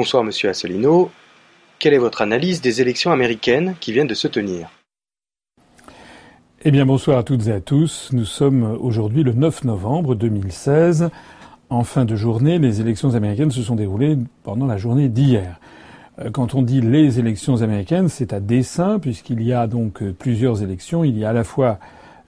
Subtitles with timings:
[0.00, 1.10] Bonsoir Monsieur Asselineau.
[1.78, 4.70] Quelle est votre analyse des élections américaines qui viennent de se tenir?
[6.64, 8.08] Eh bien bonsoir à toutes et à tous.
[8.12, 11.10] Nous sommes aujourd'hui le 9 novembre 2016.
[11.68, 15.60] En fin de journée, les élections américaines se sont déroulées pendant la journée d'hier.
[16.18, 20.62] Euh, quand on dit les élections américaines, c'est à dessein puisqu'il y a donc plusieurs
[20.62, 21.04] élections.
[21.04, 21.78] Il y a à la fois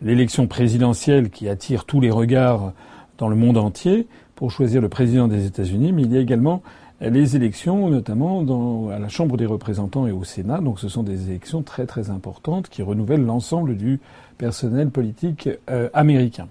[0.03, 2.75] l'élection présidentielle qui attire tous les regards
[3.17, 6.63] dans le monde entier pour choisir le président des États-Unis, mais il y a également
[7.11, 10.61] les élections, notamment dans, à la Chambre des représentants et au Sénat.
[10.61, 14.01] Donc ce sont des élections très très importantes qui renouvellent l'ensemble du
[14.39, 16.49] personnel politique euh, américain.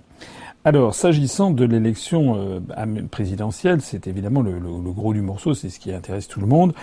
[0.63, 5.79] Alors, s'agissant de l'élection euh, présidentielle, c'est évidemment le, le, gros du morceau, c'est ce
[5.79, 6.73] qui intéresse tout le monde.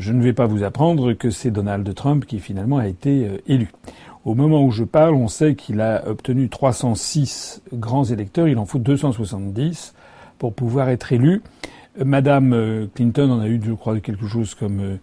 [0.00, 3.38] Je ne vais pas vous apprendre que c'est Donald Trump qui finalement a été euh,
[3.46, 3.70] élu.
[4.24, 8.66] Au moment où je parle, on sait qu'il a obtenu 306 grands électeurs, il en
[8.66, 9.94] faut 270
[10.38, 11.42] pour pouvoir être élu.
[12.04, 14.98] Madame euh, Clinton en a eu, je crois, quelque chose comme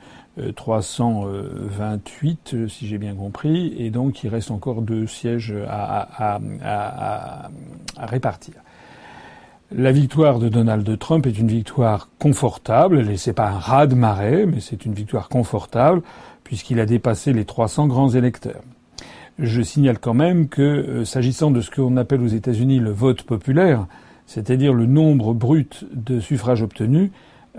[0.56, 6.40] 328, euh, euh, si j'ai bien compris, et donc il reste encore deux sièges à,
[7.98, 8.56] répartir.
[9.72, 13.18] La victoire de Donald Trump est une victoire confortable.
[13.18, 16.02] C'est pas un raz de marée, mais c'est une victoire confortable
[16.46, 18.62] puisqu'il a dépassé les 300 grands électeurs.
[19.38, 23.88] Je signale quand même que, s'agissant de ce qu'on appelle aux États-Unis le vote populaire,
[24.28, 27.10] c'est-à-dire le nombre brut de suffrages obtenus,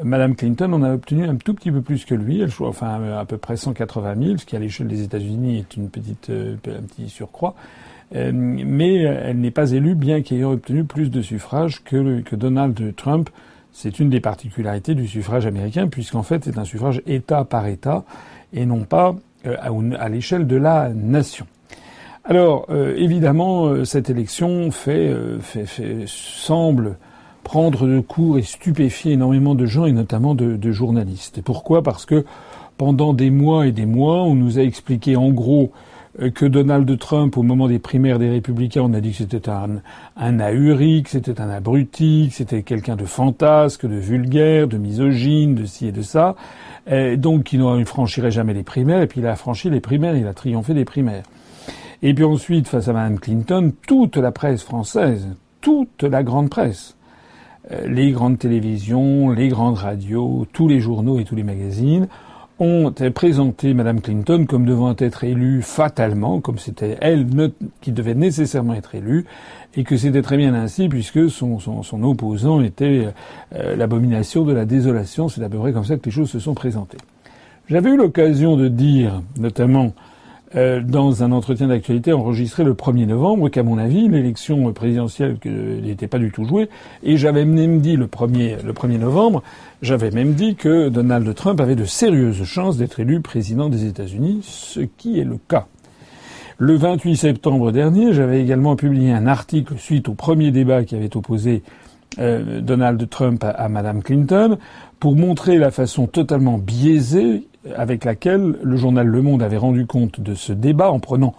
[0.02, 3.25] Madame Clinton en a obtenu un tout petit peu plus que lui, elle enfin à
[3.25, 6.83] peu près 180 000, ce qui à l'échelle des États-Unis est une petite, euh, un
[6.83, 7.55] petit surcroît.
[8.14, 13.28] Euh, mais elle n'est pas élue, bien qu'ayant obtenu plus de suffrages que, Donald Trump.
[13.72, 18.05] C'est une des particularités du suffrage américain, puisqu'en fait c'est un suffrage État par État
[18.53, 19.14] et non pas
[19.47, 21.47] euh, à l'échelle de la nation.
[22.30, 26.98] Alors, euh, évidemment, euh, cette élection euh, fait, fait, semble
[27.42, 31.38] prendre de court et stupéfier énormément de gens, et notamment de, journalistes.
[31.38, 31.82] Et pourquoi?
[31.82, 32.26] Parce que
[32.76, 35.72] pendant des mois et des mois, on nous a expliqué en gros
[36.34, 39.80] que Donald Trump, au moment des primaires des républicains, on a dit que c'était un,
[40.19, 45.54] un ahuri, que c'était un abruti, que c'était quelqu'un de fantasque, de vulgaire, de misogyne,
[45.54, 46.36] de ci et de ça.
[46.91, 49.00] Et donc, il ne franchirait jamais les primaires.
[49.00, 51.22] Et puis, il a franchi les primaires, il a triomphé des primaires.
[52.03, 55.28] Et puis ensuite, face à Mme Clinton, toute la presse française,
[55.60, 56.97] toute la grande presse,
[57.72, 62.09] euh, les grandes télévisions, les grandes radios, tous les journaux et tous les magazines
[62.60, 67.26] ont présenté Mme Clinton comme devant être élue fatalement, comme c'était elle
[67.81, 69.26] qui devait nécessairement être élue,
[69.76, 73.09] et que c'était très bien ainsi puisque son, son, opposant était
[73.54, 75.28] euh, l'abomination de la désolation.
[75.28, 76.98] C'est à peu près comme ça que les choses se sont présentées.
[77.69, 79.92] J'avais eu l'occasion de dire, notamment
[80.54, 86.06] euh, dans un entretien d'actualité enregistré le 1er novembre qu'à mon avis l'élection présidentielle n'était
[86.06, 86.70] pas du tout jouée
[87.03, 89.42] et j'avais même dit le 1er, le 1er novembre
[89.82, 94.41] j'avais même dit que Donald Trump avait de sérieuses chances d'être élu président des États-Unis
[94.42, 95.66] ce qui est le cas.
[96.60, 101.16] Le 28 septembre dernier, j'avais également publié un article suite au premier débat qui avait
[101.16, 101.62] opposé
[102.19, 104.59] euh, Donald Trump à, à Madame Clinton
[104.98, 110.20] pour montrer la façon totalement biaisée avec laquelle le journal Le Monde avait rendu compte
[110.20, 111.34] de ce débat en prenant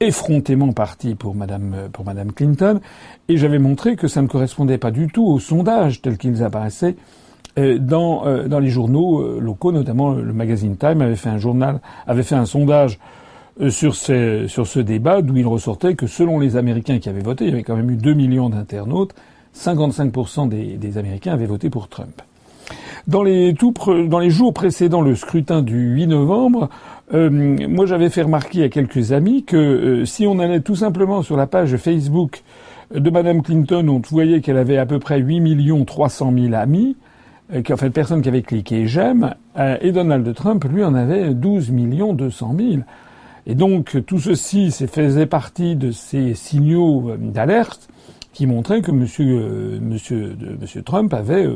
[0.00, 2.80] effrontément parti pour Madame, Clinton,
[3.28, 6.96] et j'avais montré que ça ne correspondait pas du tout aux sondages tels qu'ils apparaissaient
[7.58, 11.38] euh, dans, euh, dans les journaux euh, locaux, notamment le magazine Time avait fait un
[11.38, 12.98] journal, avait fait un sondage
[13.68, 17.50] sur, sur ce débat d'où il ressortait que selon les Américains qui avaient voté, il
[17.50, 19.14] y avait quand même eu 2 millions d'internautes,
[19.54, 22.22] 55% des, des Américains avaient voté pour Trump.
[23.06, 23.54] Dans les,
[24.30, 26.68] jours précédents le scrutin du 8 novembre,
[27.12, 31.22] euh, moi j'avais fait remarquer à quelques amis que euh, si on allait tout simplement
[31.22, 32.42] sur la page Facebook
[32.94, 36.96] de Madame Clinton, on voyait qu'elle avait à peu près 8 millions 300 000 amis,
[37.52, 41.34] euh, en fait personne qui avait cliqué j'aime, euh, et Donald Trump lui en avait
[41.34, 42.68] 12 millions 200 000.
[43.46, 47.88] Et donc tout ceci faisait partie de ces signaux d'alerte
[48.32, 51.48] qui montraient que monsieur, monsieur Trump avait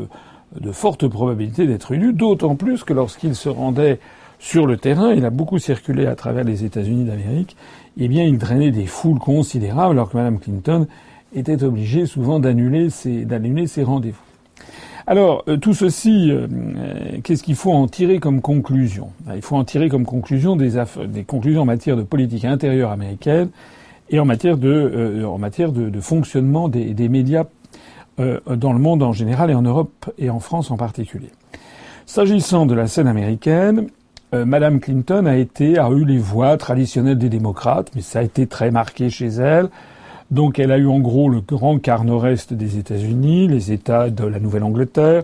[0.61, 3.99] de fortes probabilités d'être élu, d'autant plus que lorsqu'il se rendait
[4.39, 7.57] sur le terrain, il a beaucoup circulé à travers les États-Unis d'Amérique,
[7.99, 10.87] eh bien, il drainait des foules considérables, alors que Mme Clinton
[11.35, 14.21] était obligée souvent d'annuler ses, d'annuler ses rendez-vous.
[15.07, 16.47] Alors, euh, tout ceci, euh,
[17.23, 19.11] qu'est-ce qu'il faut en tirer comme conclusion?
[19.35, 20.73] Il faut en tirer comme conclusion des,
[21.09, 23.51] des, conclusions en matière de politique intérieure américaine
[24.09, 27.45] et en matière de, euh, en matière de, de fonctionnement des, des médias
[28.21, 31.31] euh, dans le monde en général et en Europe et en France en particulier.
[32.07, 33.89] S'agissant de la scène américaine,
[34.35, 38.23] euh, Madame Clinton a été a eu les voix traditionnelles des démocrates, mais ça a
[38.23, 39.69] été très marqué chez elle.
[40.31, 44.25] Donc elle a eu en gros le grand quart nord-est des États-Unis, les États de
[44.25, 45.23] la Nouvelle-Angleterre,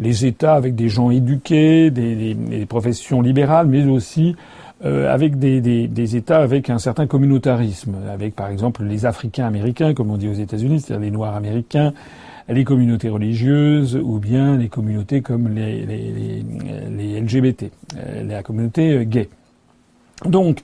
[0.00, 4.36] les États avec des gens éduqués, des, professions libérales, mais aussi
[4.84, 9.94] euh, avec des, des, États avec un certain communautarisme, avec par exemple les Africains américains,
[9.94, 11.92] comme on dit aux États-Unis, c'est-à-dire les Noirs américains,
[12.48, 16.44] les communautés religieuses ou bien les communautés comme les, les,
[16.90, 19.28] les LGBT, euh, la communauté gay.
[20.26, 20.60] Donc,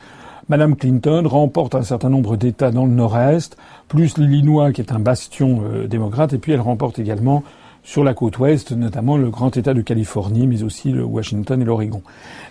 [0.51, 3.57] Madame Clinton remporte un certain nombre d'États dans le Nord-Est,
[3.89, 7.45] plus l'Illinois qui est un bastion euh, démocrate, et puis elle remporte également
[7.83, 11.65] sur la côte ouest, notamment le grand État de Californie, mais aussi le Washington et
[11.65, 12.03] l'Oregon.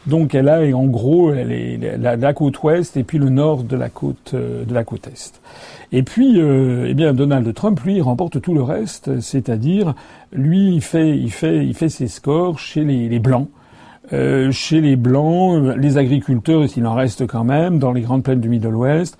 [0.07, 4.31] Donc elle a en gros la, côte ouest et puis le nord de la côte
[4.33, 5.39] euh, de la côte est.
[5.91, 9.95] Et puis, euh, eh bien, Donald Trump, lui, remporte tout le reste, c'est-à-dire,
[10.31, 13.49] lui, il fait, il fait, il fait ses scores chez les, les blancs.
[14.13, 18.39] Euh, chez les blancs, les agriculteurs, s'il en reste quand même, dans les grandes plaines
[18.39, 19.17] du Middle West,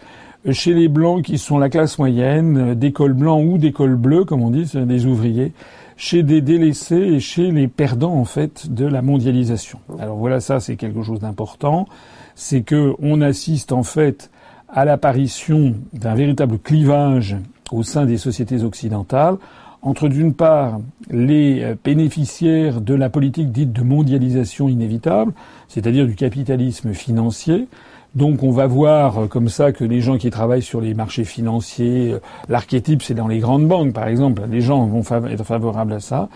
[0.51, 4.49] chez les blancs qui sont la classe moyenne, d'école blanc ou d'école bleue, comme on
[4.49, 5.53] dit, des ouvriers,
[5.99, 9.79] chez des délaissés et chez les perdants en fait de la mondialisation.
[9.99, 11.89] Alors voilà, ça c'est quelque chose d'important,
[12.35, 14.31] c'est que on assiste en fait
[14.69, 17.35] à l'apparition d'un véritable clivage
[17.73, 19.35] au sein des sociétés occidentales
[19.81, 20.79] entre d'une part
[21.09, 25.33] les bénéficiaires de la politique dite de mondialisation inévitable,
[25.67, 27.67] c'est-à-dire du capitalisme financier,
[28.15, 31.23] donc on va voir euh, comme ça que les gens qui travaillent sur les marchés
[31.23, 35.93] financiers, euh, l'archétype c'est dans les grandes banques par exemple, les gens vont être favorables
[35.93, 36.29] à ça.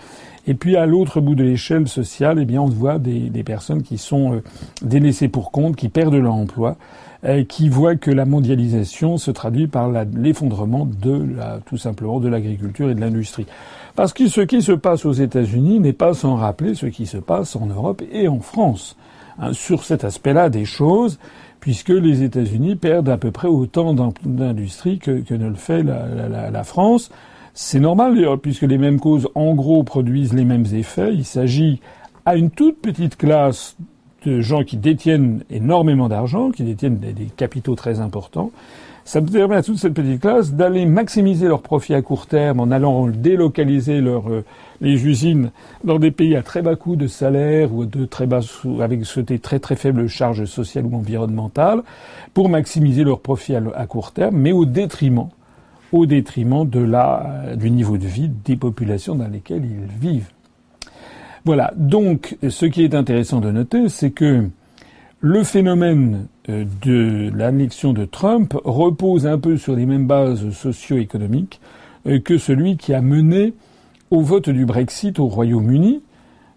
[0.46, 3.98] Et puis à l'autre bout de l'échelle sociale, eh bien on voit des, personnes qui
[3.98, 4.42] sont euh,
[4.82, 6.76] délaissées pour compte, qui perdent leur emploi,
[7.48, 12.90] qui voient que la mondialisation se traduit par l'effondrement de la, tout simplement de l'agriculture
[12.90, 13.46] et de l'industrie.
[13.96, 17.16] Parce que ce qui se passe aux États-Unis n'est pas sans rappeler ce qui se
[17.16, 18.94] passe en Europe et en France.
[19.38, 21.18] Hein, sur cet aspect-là des choses,
[21.64, 27.10] puisque les États-Unis perdent à peu près autant d'industrie que, ne le fait la, France.
[27.54, 31.14] C'est normal puisque les mêmes causes, en gros, produisent les mêmes effets.
[31.14, 31.80] Il s'agit
[32.26, 33.78] à une toute petite classe
[34.26, 38.50] de gens qui détiennent énormément d'argent, qui détiennent des, capitaux très importants.
[39.04, 42.70] Ça permet à toute cette petite classe d'aller maximiser leurs profits à court terme en
[42.70, 44.44] allant délocaliser leur, euh,
[44.80, 45.50] les usines
[45.84, 48.40] dans des pays à très bas coût de salaire ou de très bas
[48.80, 51.82] avec des très très faibles charges sociales ou environnementales
[52.32, 55.28] pour maximiser leurs profits à, court terme, mais au détriment
[55.92, 60.30] au détriment de la, du niveau de vie des populations dans lesquelles ils vivent.
[61.44, 61.72] Voilà.
[61.76, 64.48] Donc, ce qui est intéressant de noter, c'est que
[65.20, 71.60] le phénomène euh, de l'annexion de Trump repose un peu sur les mêmes bases socio-économiques
[72.06, 73.54] euh, que celui qui a mené
[74.10, 76.02] au vote du Brexit au Royaume-Uni.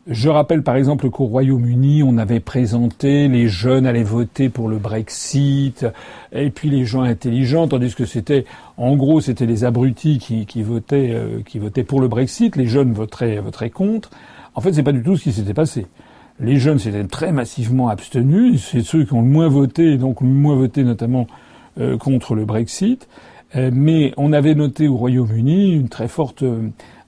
[0.08, 4.78] Je rappelle par exemple qu'au Royaume-Uni, on avait présenté les jeunes allaient voter pour le
[4.78, 5.86] Brexit,
[6.32, 8.46] et puis les gens intelligents, tandis que c'était,
[8.78, 12.94] en gros, c'était les abrutis qui, votaient, euh, qui votaient pour le Brexit, les jeunes
[12.94, 14.12] voteraient, voteraient contre.
[14.56, 15.88] En fait, c'est pas du tout ce qui s'était passé.
[16.40, 20.28] Les jeunes s'étaient très massivement abstenus, c'est ceux qui ont le moins voté, donc le
[20.28, 21.28] moins voté notamment
[21.80, 23.08] euh, contre le Brexit.
[23.56, 26.44] Euh, mais on avait noté au Royaume-Uni forte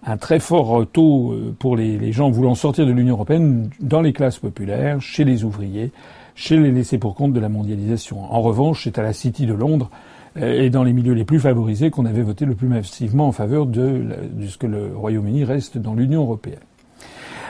[0.06, 4.14] un très fort taux euh, pour les, gens voulant sortir de l'Union européenne dans les
[4.14, 5.92] classes populaires, chez les ouvriers,
[6.36, 8.22] chez les laissés pour compte de la mondialisation.
[8.32, 9.90] En revanche, c'est à la City de Londres
[10.38, 13.32] euh, et dans les milieux les plus favorisés qu'on avait voté le plus massivement en
[13.32, 14.06] faveur de,
[14.48, 16.60] ce que le Royaume-Uni reste dans l'Union européenne.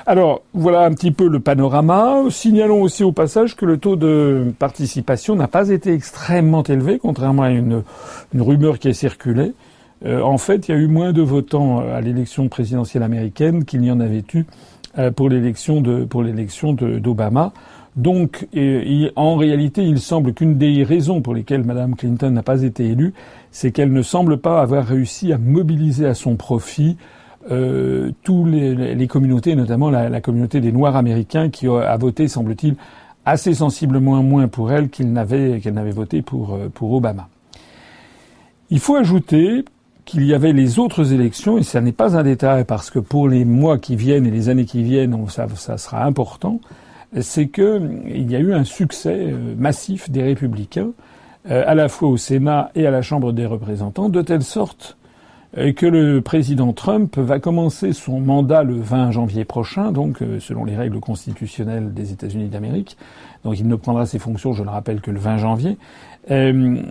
[0.05, 2.23] Alors, voilà un petit peu le panorama.
[2.29, 7.43] Signalons aussi au passage que le taux de participation n'a pas été extrêmement élevé, contrairement
[7.43, 7.83] à une,
[8.33, 9.53] rumeur qui a circulé.
[10.05, 13.65] Euh, en fait, il y a eu moins de votants euh, à l'élection présidentielle américaine
[13.65, 14.45] qu'il n'y en avait eu
[14.97, 17.51] euh, pour l'élection de pour l'élection d'Obama.
[17.97, 18.47] Donc,
[19.17, 23.13] en réalité, il semble qu'une des raisons pour lesquelles Mme Clinton n'a pas été élue,
[23.51, 26.95] c'est qu'elle ne semble pas avoir réussi à mobiliser à son profit
[27.51, 32.75] euh, tous les, communautés, notamment la, communauté des Noirs américains, qui a, voté, semble-t-il,
[33.25, 37.27] assez sensiblement moins pour elle qu'il n'avait qu'elle n'avait voté pour pour Obama.
[38.69, 39.65] Il faut ajouter
[40.05, 43.27] qu'il y avait les autres élections, et ça n'est pas un détail parce que pour
[43.27, 46.59] les mois qui viennent et les années qui viennent, ça, ça sera important,
[47.21, 50.91] c'est qu'il y a eu un succès euh, massif des républicains,
[51.49, 54.97] euh, à la fois au Sénat et à la Chambre des représentants, de telle sorte
[54.98, 54.98] euh,
[55.55, 60.75] que le président Trump va commencer son mandat le 20 janvier prochain, donc selon les
[60.75, 62.97] règles constitutionnelles des États-Unis d'Amérique.
[63.43, 65.77] Donc il ne prendra ses fonctions, je le rappelle, que le 20 janvier.
[66.31, 66.81] Euh,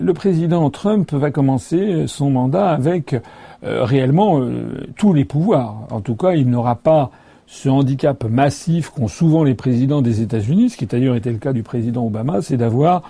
[0.00, 3.14] le président Trump va commencer son mandat avec
[3.62, 5.86] euh, réellement euh, tous les pouvoirs.
[5.90, 7.10] En tout cas, il n'aura pas
[7.46, 11.52] ce handicap massif qu'ont souvent les présidents des États-Unis, ce qui d'ailleurs était le cas
[11.52, 13.02] du président Obama, c'est d'avoir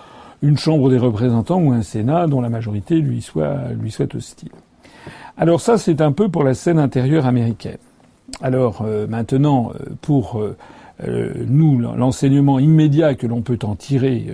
[0.43, 4.51] une Chambre des représentants ou un Sénat dont la majorité lui soit, lui soit hostile.
[5.41, 7.79] Alors ça, c'est un peu pour la scène intérieure américaine.
[8.43, 10.41] Alors maintenant, pour
[11.05, 14.27] nous, l'enseignement immédiat que l'on peut en tirer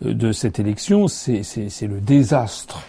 [0.00, 1.42] de cette élection, c'est
[1.82, 2.80] le désastre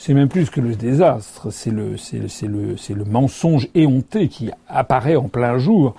[0.00, 1.96] c'est même plus que le désastre, c'est le,
[2.42, 5.94] le, le mensonge éhonté qui apparaît en plein jour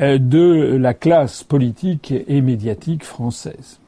[0.00, 3.80] euh, de la classe politique et médiatique française.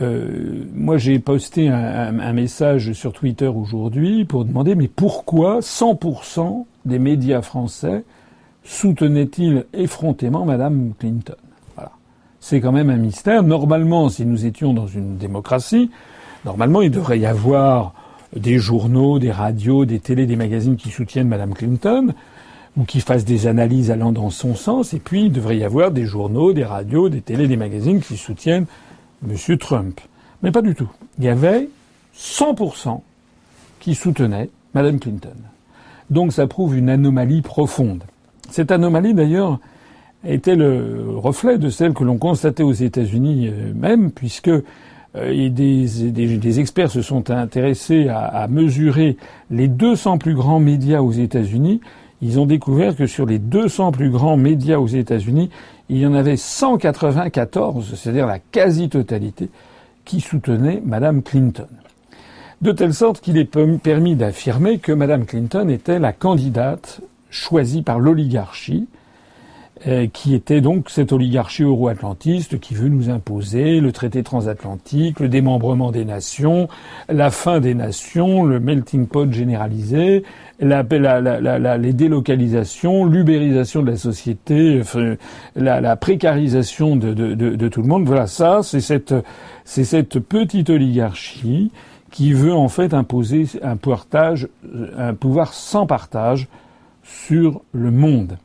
[0.00, 6.64] Euh, moi, j'ai posté un, un, message sur Twitter aujourd'hui pour demander mais pourquoi 100%
[6.84, 8.04] des médias français
[8.64, 11.34] soutenaient-ils effrontément Madame Clinton?
[11.74, 11.90] Voilà.
[12.38, 13.42] C'est quand même un mystère.
[13.42, 15.90] Normalement, si nous étions dans une démocratie,
[16.44, 17.92] normalement, il devrait y avoir
[18.34, 22.14] des journaux, des radios, des télés, des magazines qui soutiennent Madame Clinton
[22.76, 24.94] ou qui fassent des analyses allant dans son sens.
[24.94, 28.16] Et puis, il devrait y avoir des journaux, des radios, des télés, des magazines qui
[28.16, 28.66] soutiennent
[29.28, 29.58] M.
[29.58, 30.00] Trump.
[30.42, 30.88] Mais pas du tout.
[31.18, 31.68] Il y avait
[32.16, 33.00] 100%
[33.80, 35.36] qui soutenaient Madame Clinton.
[36.10, 38.04] Donc ça prouve une anomalie profonde.
[38.50, 39.58] Cette anomalie, d'ailleurs,
[40.24, 44.50] était le reflet de celle que l'on constatait aux États-Unis euh, même, puisque
[45.16, 49.16] euh, des, experts se sont intéressés à, à, mesurer
[49.50, 51.80] les 200 plus grands médias aux États-Unis.
[52.22, 55.50] Ils ont découvert que sur les 200 plus grands médias aux États-Unis,
[55.90, 59.50] il y en avait 194, c'est-à-dire la quasi-totalité,
[60.04, 61.66] qui soutenaient Madame Clinton.
[62.62, 67.98] De telle sorte qu'il est permis d'affirmer que Madame Clinton était la candidate choisie par
[67.98, 68.86] l'oligarchie,
[70.12, 75.90] qui était donc cette oligarchie euro-atlantiste qui veut nous imposer le traité transatlantique, le démembrement
[75.90, 76.68] des nations,
[77.08, 80.22] la fin des nations, le melting pot généralisé,
[80.60, 84.82] la, la, les délocalisations, l'ubérisation de la société,
[85.56, 88.04] la, précarisation de, de, de, de, tout le monde.
[88.04, 89.14] Voilà, ça, c'est cette,
[89.64, 91.70] c'est cette petite oligarchie
[92.10, 94.48] qui veut en fait imposer un partage,
[94.98, 96.48] un pouvoir sans partage
[97.02, 98.36] sur le monde.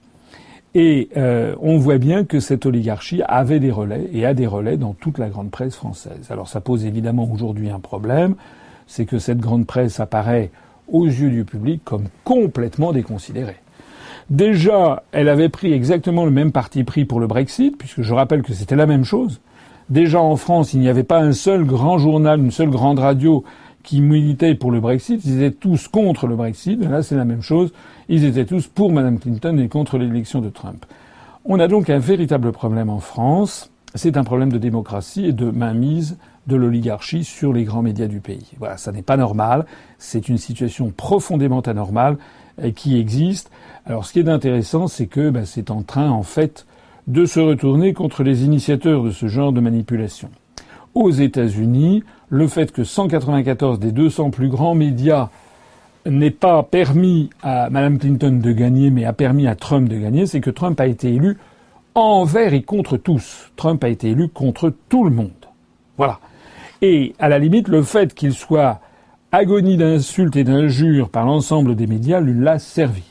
[0.78, 4.76] Et euh, on voit bien que cette oligarchie avait des relais et a des relais
[4.76, 6.28] dans toute la grande presse française.
[6.30, 8.36] Alors ça pose évidemment aujourd'hui un problème,
[8.86, 10.52] c'est que cette grande presse apparaît
[10.90, 13.56] aux yeux du public comme complètement déconsidérée.
[14.30, 18.42] Déjà, elle avait pris exactement le même parti pris pour le Brexit, puisque je rappelle
[18.42, 19.40] que c'était la même chose.
[19.90, 23.46] Déjà en France, il n'y avait pas un seul grand journal, une seule grande radio
[23.86, 26.84] qui militaient pour le Brexit, ils étaient tous contre le Brexit.
[26.84, 27.72] Là, c'est la même chose.
[28.10, 30.86] Ils étaient tous pour Mme Clinton et contre l'élection de Trump.
[31.46, 33.72] On a donc un véritable problème en France.
[33.94, 38.20] C'est un problème de démocratie et de mainmise de l'oligarchie sur les grands médias du
[38.20, 38.52] pays.
[38.58, 39.66] Voilà, ça n'est pas normal.
[40.00, 42.18] C'est une situation profondément anormale
[42.62, 43.52] euh, qui existe.
[43.86, 46.66] Alors, ce qui est intéressant, c'est que ben, c'est en train, en fait,
[47.08, 50.30] de se retourner contre les initiateurs de ce genre de manipulation.
[50.96, 55.30] Aux États-Unis, le fait que 194 des 200 plus grands médias
[56.06, 60.26] n'aient pas permis à Mme Clinton de gagner, mais a permis à Trump de gagner,
[60.26, 61.38] c'est que Trump a été élu
[61.96, 63.52] envers et contre tous.
[63.56, 65.32] Trump a été élu contre tout le monde.
[65.98, 66.20] Voilà.
[66.82, 68.80] Et à la limite, le fait qu'il soit
[69.32, 73.04] agonie d'insultes et d'injures par l'ensemble des médias lui l'a servi.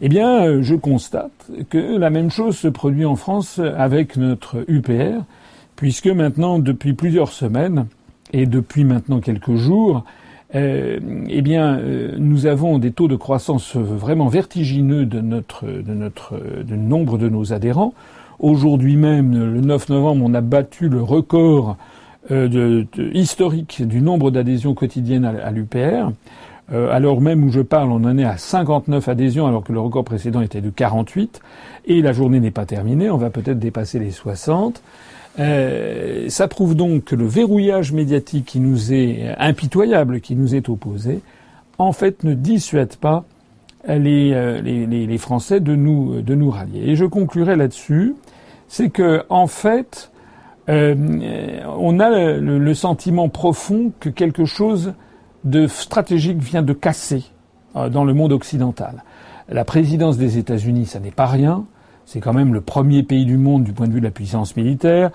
[0.00, 4.64] Eh bien, euh, je constate que la même chose se produit en France avec notre
[4.66, 5.22] UPR,
[5.82, 7.86] puisque maintenant, depuis plusieurs semaines,
[8.32, 10.04] et depuis maintenant quelques jours,
[10.54, 15.92] euh, eh bien, euh, nous avons des taux de croissance vraiment vertigineux de notre, de
[15.92, 17.94] notre, nombre de nos adhérents.
[18.38, 21.76] Aujourd'hui même, le 9 novembre, on a battu le record
[22.30, 26.12] euh, historique du nombre d'adhésions quotidiennes à, l'UPR.
[26.70, 30.04] alors même où je parle, on en est à 59 adhésions, alors que le record
[30.04, 31.40] précédent était de 48.
[31.86, 34.80] Et la journée n'est pas terminée, on va peut-être dépasser les 60.
[35.38, 40.68] Euh, ça prouve donc que le verrouillage médiatique qui nous est impitoyable, qui nous est
[40.68, 41.20] opposé,
[41.78, 43.24] en fait ne dissuade pas
[43.88, 46.90] les, euh, Français de nous, de nous rallier.
[46.90, 48.14] Et je conclurai là-dessus,
[48.68, 50.10] c'est que en fait,
[50.68, 50.94] euh,
[51.78, 54.94] on a le, le, sentiment profond que quelque chose
[55.44, 57.24] de stratégique vient de casser
[57.76, 59.02] euh, dans le monde occidental.
[59.48, 61.64] La présidence des États-Unis, ça n'est pas rien.
[62.12, 64.54] C'est quand même le premier pays du monde du point de vue de la puissance
[64.54, 65.12] militaire.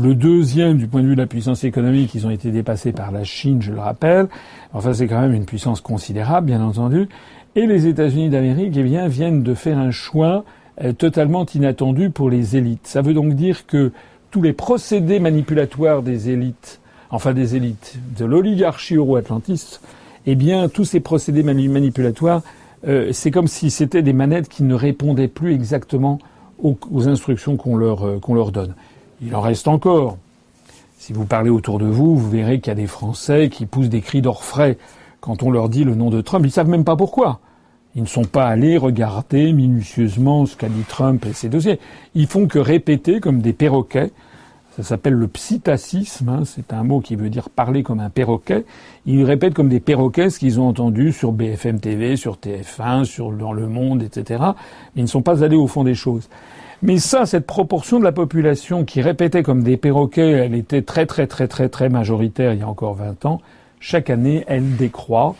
[0.00, 3.10] Le deuxième du point de vue de la puissance économique, ils ont été dépassés par
[3.10, 4.28] la Chine, je le rappelle.
[4.72, 7.08] Enfin, c'est quand même une puissance considérable, bien entendu.
[7.56, 10.44] Et les États-Unis d'Amérique, eh bien, viennent de faire un choix
[10.84, 12.86] euh, totalement inattendu pour les élites.
[12.86, 13.90] Ça veut donc dire que
[14.30, 16.78] tous les procédés manipulatoires des élites,
[17.10, 19.80] enfin des élites, de l'oligarchie euro-atlantiste,
[20.26, 22.42] eh bien, tous ces procédés manipulatoires
[22.86, 26.18] euh, c'est comme si c'était des manettes qui ne répondaient plus exactement
[26.62, 28.74] aux, instructions qu'on leur, euh, qu'on leur donne.
[29.22, 30.18] Il en reste encore.
[30.98, 33.88] Si vous parlez autour de vous, vous verrez qu'il y a des Français qui poussent
[33.88, 34.78] des cris d'orfraie
[35.20, 36.44] quand on leur dit le nom de Trump.
[36.44, 37.40] Ils savent même pas pourquoi.
[37.94, 41.80] Ils ne sont pas allés regarder minutieusement ce qu'a dit Trump et ses dossiers.
[42.14, 44.10] Ils font que répéter comme des perroquets.
[44.76, 46.28] Ça s'appelle le psittacisme.
[46.28, 46.42] Hein.
[46.44, 48.66] c'est un mot qui veut dire parler comme un perroquet.
[49.06, 53.32] Ils répètent comme des perroquets ce qu'ils ont entendu sur BFM TV, sur TF1, sur
[53.32, 54.44] dans Le Monde, etc.
[54.94, 56.28] Ils ne sont pas allés au fond des choses.
[56.82, 61.06] Mais ça, cette proportion de la population qui répétait comme des perroquets, elle était très
[61.06, 63.40] très très très très majoritaire il y a encore 20 ans.
[63.80, 65.36] Chaque année, elle décroît.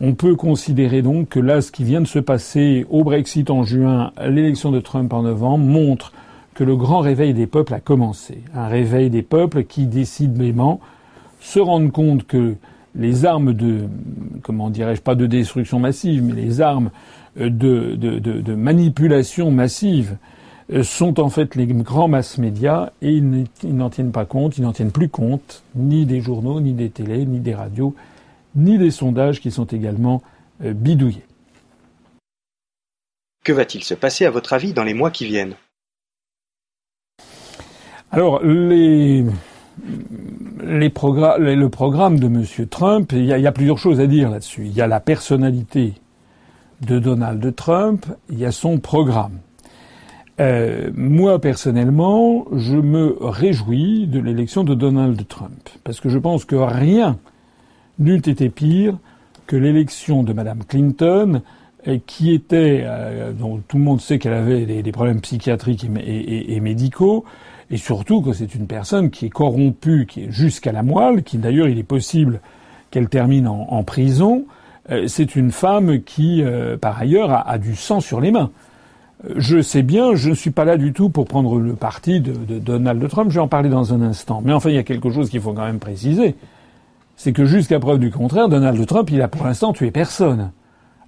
[0.00, 3.64] On peut considérer donc que là, ce qui vient de se passer au Brexit en
[3.64, 6.12] juin, l'élection de Trump en novembre, montre
[6.58, 8.42] que le grand réveil des peuples a commencé.
[8.52, 10.80] Un réveil des peuples qui décidément
[11.38, 12.56] se rendent compte que
[12.96, 13.86] les armes de,
[14.42, 16.90] comment dirais-je, pas de destruction massive, mais les armes
[17.36, 17.46] de,
[17.94, 20.16] de, de manipulation massive
[20.72, 24.62] euh, sont en fait les grands masses médias et ils n'en tiennent pas compte, ils
[24.62, 27.94] n'en tiennent plus compte, ni des journaux, ni des télés, ni des radios,
[28.56, 30.24] ni des sondages qui sont également
[30.64, 31.22] euh, bidouillés.
[33.44, 35.54] Que va-t-il se passer à votre avis dans les mois qui viennent?
[38.10, 39.28] Alors, le
[41.68, 42.44] programme de M.
[42.68, 44.64] Trump, il y, a, plusieurs choses à dire là-dessus.
[44.64, 45.92] Il y a la personnalité
[46.80, 49.38] de Donald Trump, il y a son programme.
[50.40, 56.44] Euh, moi personnellement, je me réjouis de l'élection de Donald Trump parce que je pense
[56.44, 57.18] que rien
[57.98, 58.96] n'eût été pire
[59.48, 61.42] que l'élection de Madame Clinton,
[61.88, 66.60] euh, qui était, euh, dont tout le monde sait qu'elle avait des, problèmes psychiatriques et,
[66.60, 67.24] médicaux,
[67.70, 71.38] et surtout que c'est une personne qui est corrompue, qui est jusqu'à la moelle, qui
[71.38, 72.40] d'ailleurs il est possible
[72.90, 74.46] qu'elle termine en, prison.
[74.90, 76.42] Euh, c'est une femme qui,
[76.80, 78.50] par ailleurs, a, du sang sur les mains.
[79.36, 82.32] Je sais bien, je ne suis pas là du tout pour prendre le parti de,
[82.32, 84.40] de Donald Trump, je vais en parler dans un instant.
[84.44, 86.36] Mais enfin, il y a quelque chose qu'il faut quand même préciser
[87.18, 90.52] c'est que jusqu'à preuve du contraire, Donald Trump, il a pour l'instant tué personne.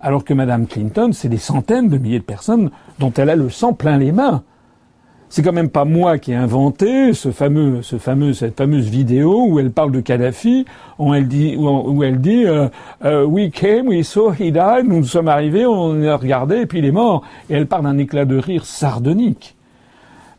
[0.01, 3.49] Alors que Madame Clinton, c'est des centaines de milliers de personnes dont elle a le
[3.49, 4.43] sang plein les mains.
[5.33, 9.47] C'est quand même pas moi qui ai inventé ce fameux, ce fameux, cette fameuse vidéo
[9.47, 10.65] où elle parle de Kadhafi,
[10.99, 12.69] où elle dit, où, elle dit, euh,
[13.05, 16.81] euh, we came, we saw, he died, nous sommes arrivés, on a regardé et puis
[16.81, 17.23] il est mort.
[17.49, 19.55] Et elle parle d'un éclat de rire sardonique.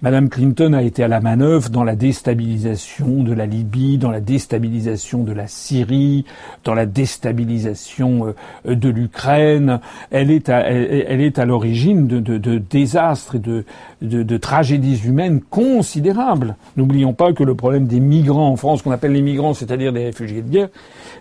[0.03, 4.19] Madame Clinton a été à la manœuvre dans la déstabilisation de la Libye, dans la
[4.19, 6.25] déstabilisation de la Syrie,
[6.63, 8.33] dans la déstabilisation
[8.65, 9.79] euh, de l'Ukraine.
[10.09, 13.39] Elle est à, elle, est à l'origine de, désastres et
[14.01, 16.55] de, tragédies humaines considérables.
[16.77, 20.05] N'oublions pas que le problème des migrants en France, qu'on appelle les migrants, c'est-à-dire des
[20.05, 20.69] réfugiés de guerre,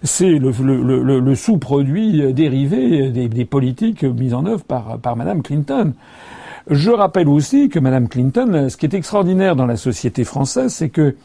[0.03, 5.93] c'est le, sous-produit dérivé des, des, politiques mises en œuvre par, par Madame Clinton.
[6.68, 10.90] Je rappelle aussi que Mme Clinton, ce qui est extraordinaire dans la société française, c'est
[10.90, 11.16] que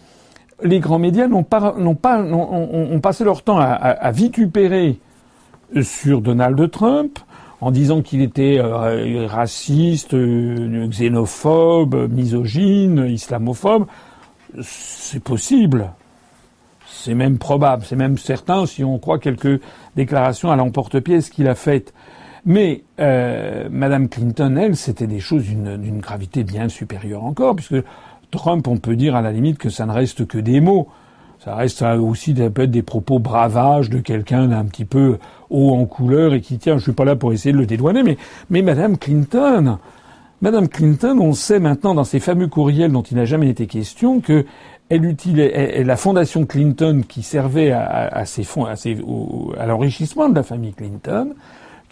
[0.64, 5.00] les grands médias n'ont pas, n'ont pas, ont, passé leur temps à, vitupérer
[5.82, 7.20] sur Donald Trump
[7.62, 13.88] en disant qu'il était euh, raciste, euh, xénophobe, misogyne, islamophobe.
[14.62, 15.92] C'est possible.
[16.88, 17.84] C'est même probable.
[17.86, 19.60] C'est même certain si on croit quelques
[19.96, 21.94] déclarations à l'emporte-pièce qu'il a faites.
[22.46, 27.84] Mais euh, Madame Clinton, elle, c'était des choses d'une gravité bien supérieure encore, puisque
[28.30, 30.88] Trump, on peut dire à la limite que ça ne reste que des mots.
[31.40, 35.18] Ça reste aussi peut-être des propos bravages de quelqu'un d'un petit peu
[35.50, 36.78] haut en couleur et qui tient.
[36.78, 38.18] Je suis pas là pour essayer de le dédouaner, mais
[38.50, 39.78] mais Madame Clinton,
[40.42, 44.22] Madame Clinton, on sait maintenant dans ces fameux courriels dont il n'a jamais été question
[44.22, 44.46] que
[44.90, 45.16] elle
[45.86, 48.76] la fondation Clinton qui servait à, à, ses fonds, à,
[49.60, 51.34] à l'enrichissement de la famille Clinton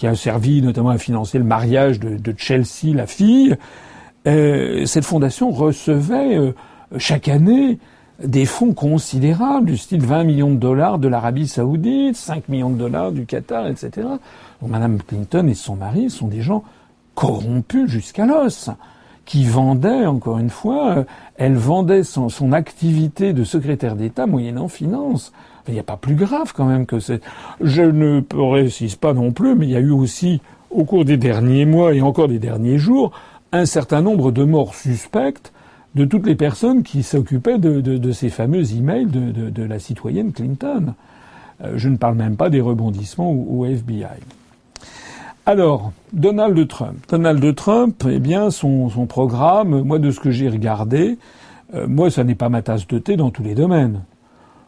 [0.04, 3.56] qui a servi notamment à financer le mariage de, Chelsea, la fille,
[4.28, 6.52] euh, cette fondation recevait euh,
[6.98, 7.80] chaque année
[8.22, 12.78] des fonds considérables, du style 20 millions de dollars de l'Arabie saoudite, 5 millions de
[12.78, 13.92] dollars du Qatar, etc.
[14.62, 16.66] Donc Madame Clinton et son mari sont des gens
[17.16, 18.72] corrompus jusqu'à l'os,
[19.24, 21.04] qui vendaient, encore une fois, euh,
[21.38, 25.32] elle vendait son, son activité de secrétaire d'État moyennant finance
[25.68, 27.22] il n'y a pas plus grave quand même que c'est.
[27.62, 31.18] Je ne précise pas non plus, mais il y a eu aussi, au cours des
[31.18, 33.12] derniers mois et encore des derniers jours,
[33.52, 35.54] un certain nombre de morts suspectes
[35.96, 40.96] de toutes les personnes qui s'occupaient de, ces fameux emails de, de, la citoyenne Clinton.
[41.64, 44.06] Euh, je ne parle même pas des rebondissements au, FBI.
[45.46, 46.98] Alors, Donald Trump.
[47.10, 51.18] Donald Trump, eh bien, son, programme, moi, de ce que j'ai regardé,
[51.76, 54.02] euh, moi, ça n'est pas ma tasse de thé dans tous les domaines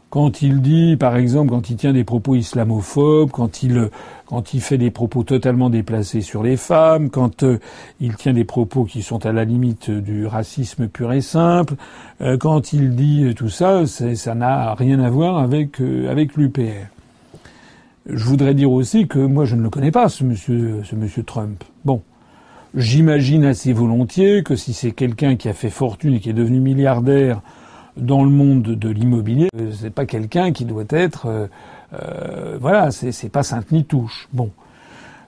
[0.10, 3.90] quand il dit, par exemple, quand il tient des propos islamophobes, quand il
[4.28, 7.60] quand il fait des propos totalement déplacés sur les femmes, quand euh,
[8.00, 11.76] il tient des propos qui sont à la limite du racisme pur et simple,
[12.22, 16.88] euh, quand il dit tout ça, ça n'a rien à voir avec euh, l'UPR.
[18.08, 21.64] Je voudrais dire aussi que moi je ne le connais pas, ce ce monsieur Trump.
[21.84, 22.02] Bon.
[22.78, 26.60] J'imagine assez volontiers que si c'est quelqu'un qui a fait fortune et qui est devenu
[26.60, 27.42] milliardaire
[27.98, 31.48] dans le monde de l'immobilier, euh, c'est pas quelqu'un qui doit être, euh,
[31.94, 34.28] euh voilà, c'est pas sainte ni touche.
[34.34, 34.52] Bon.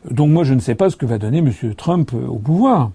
[0.10, 2.92] Donc moi je ne sais pas ce que va donner Monsieur Trump euh, au pouvoir.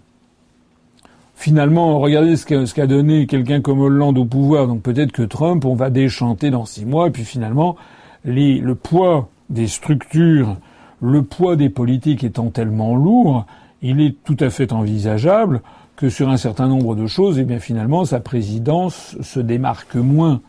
[1.34, 4.68] Finalement, regardez ce qu'a donné quelqu'un comme Hollande au pouvoir.
[4.68, 7.76] Donc peut-être que Trump, on va déchanter dans six mois, et puis finalement,
[8.24, 10.56] le poids des structures,
[11.00, 13.46] le poids des politiques étant tellement lourd,
[13.80, 15.62] il est tout à fait envisageable
[16.02, 20.40] que sur un certain nombre de choses, eh bien finalement, sa présidence se démarque moins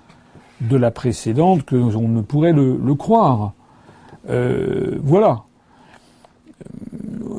[0.62, 3.54] de la précédente que on ne pourrait le, croire.
[4.32, 5.44] Euh, voilà.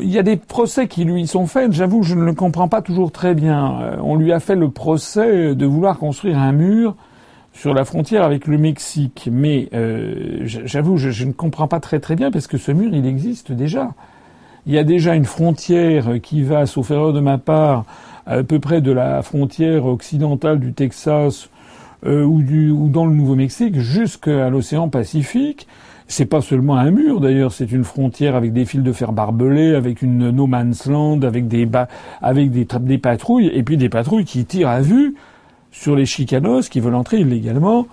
[0.00, 1.72] Il y a des procès qui lui sont faits.
[1.72, 3.81] J'avoue, je ne le comprends pas toujours très bien.
[3.81, 6.94] Euh, on lui a fait le procès de vouloir construire un mur
[7.53, 9.29] sur la frontière avec le Mexique.
[9.33, 13.07] Mais euh, j'avoue, je, ne comprends pas très très bien parce que ce mur, il
[13.07, 13.90] existe déjà.
[14.66, 17.85] Il y a déjà une frontière qui va, sauf erreur de ma part,
[18.27, 21.50] à peu près de la frontière occidentale du Texas
[22.07, 25.66] euh, ou, dans le Nouveau-Mexique jusqu'à l'océan Pacifique.
[26.07, 29.74] C'est pas seulement un mur d'ailleurs, c'est une frontière avec des fils de fer barbelés,
[29.74, 31.68] avec une no man's land, avec des
[32.22, 35.14] avec des, des patrouilles et puis des patrouilles qui tirent à vue
[35.72, 37.87] sur les chicanos qui veulent entrer illégalement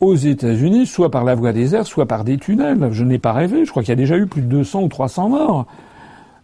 [0.00, 2.88] aux États-Unis, soit par la voie des airs, soit par des tunnels.
[2.90, 3.64] Je n'ai pas rêvé.
[3.64, 5.66] Je crois qu'il y a déjà eu plus de 200 ou 300 morts.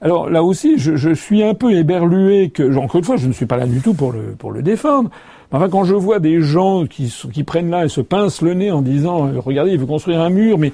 [0.01, 3.47] Alors là aussi, je, suis un peu éberlué que, encore une fois, je ne suis
[3.47, 5.11] pas là du tout pour le, pour le défendre.
[5.51, 8.71] Enfin, quand je vois des gens qui, qui prennent là et se pincent le nez
[8.71, 10.73] en disant, euh, regardez, il veut construire un mur, mais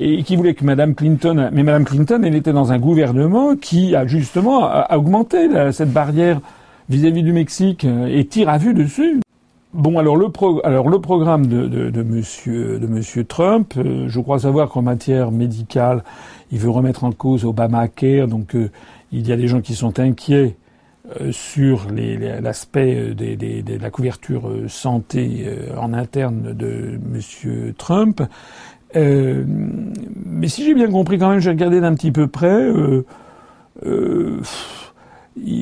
[0.00, 3.96] et qui voulait que Madame Clinton, mais Madame Clinton, elle était dans un gouvernement qui
[3.96, 6.40] a justement augmenté cette barrière
[6.88, 9.20] vis-à-vis du Mexique euh, et tire à vue dessus.
[9.74, 14.18] Bon, alors le, pro, alors le programme de, de, monsieur, de monsieur Trump, euh, je
[14.18, 16.04] crois savoir qu'en matière médicale,
[16.50, 18.70] il veut remettre en cause Obamacare, donc euh,
[19.12, 20.56] il y a des gens qui sont inquiets
[21.20, 28.22] euh, sur l'aspect de la couverture santé en interne de monsieur Trump.
[28.94, 32.72] mais si j'ai bien compris quand même, j'ai regardé d'un petit peu près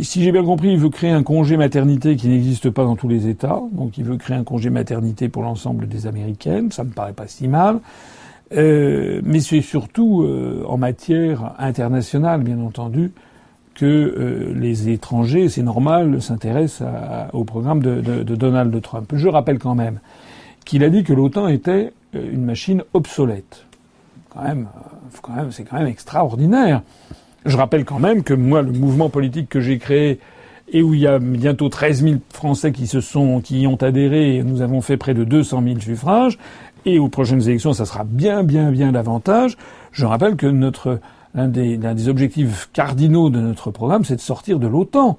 [0.02, 3.08] si j'ai bien compris, il veut créer un congé maternité qui n'existe pas dans tous
[3.08, 3.60] les États.
[3.72, 6.70] Donc il veut créer un congé maternité pour l'ensemble des Américaines.
[6.72, 7.80] Ça me paraît pas si mal.
[8.54, 13.12] Euh, mais c'est surtout euh, en matière internationale, bien entendu,
[13.74, 16.88] que euh, les étrangers, c'est normal, s'intéressent
[17.32, 19.12] au programme de, Donald Trump.
[19.14, 20.00] Je rappelle quand même
[20.64, 23.66] qu'il a dit que l'OTAN était une machine obsolète.
[24.30, 24.68] Quand même
[25.50, 26.82] c'est quand même extraordinaire.
[27.46, 30.18] Je rappelle quand même que moi, le mouvement politique que j'ai créé
[30.72, 33.76] et où il y a bientôt 13 000 Français qui se sont, qui y ont
[33.76, 36.38] adhéré, nous avons fait près de 200 000 suffrages,
[36.84, 39.56] et aux prochaines élections, ça sera bien, bien, bien davantage.
[39.92, 40.98] Je rappelle que notre,
[41.34, 45.16] l'un des, des objectifs cardinaux de notre programme, c'est de sortir de l'OTAN.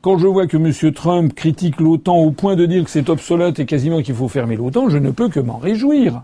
[0.00, 0.92] Quand je vois que M.
[0.92, 4.54] Trump critique l'OTAN au point de dire que c'est obsolète et quasiment qu'il faut fermer
[4.54, 6.22] l'OTAN, je ne peux que m'en réjouir.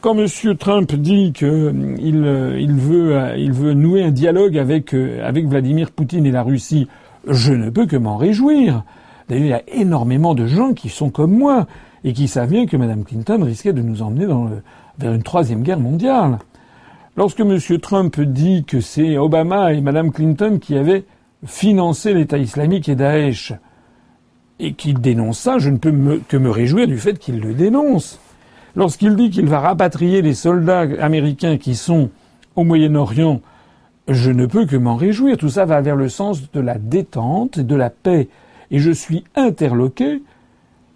[0.00, 0.26] Quand M.
[0.58, 6.42] Trump dit qu'il euh, euh, euh, veut nouer un dialogue avec, Vladimir Poutine et la
[6.42, 6.86] Russie,
[7.26, 8.84] je ne peux que m'en réjouir.
[9.28, 11.66] D'ailleurs, il y a énormément de gens qui sont comme moi
[12.04, 14.26] et qui savent bien que Mme Clinton risquait de nous emmener
[14.98, 16.38] vers une troisième guerre mondiale.
[17.16, 17.58] Lorsque M.
[17.80, 21.04] Trump dit que c'est Obama et Mme Clinton qui avaient
[21.44, 23.54] financé l'État islamique et Daesh,
[24.58, 28.20] et qu'il dénonce ça, je ne peux que me réjouir du fait qu'il le dénonce.
[28.76, 32.10] Lorsqu'il dit qu'il va rapatrier les soldats américains qui sont
[32.56, 33.40] au Moyen-Orient,
[34.06, 35.38] je ne peux que m'en réjouir.
[35.38, 38.28] Tout ça va vers le sens de la détente et de la paix.
[38.70, 40.22] Et je suis interloqué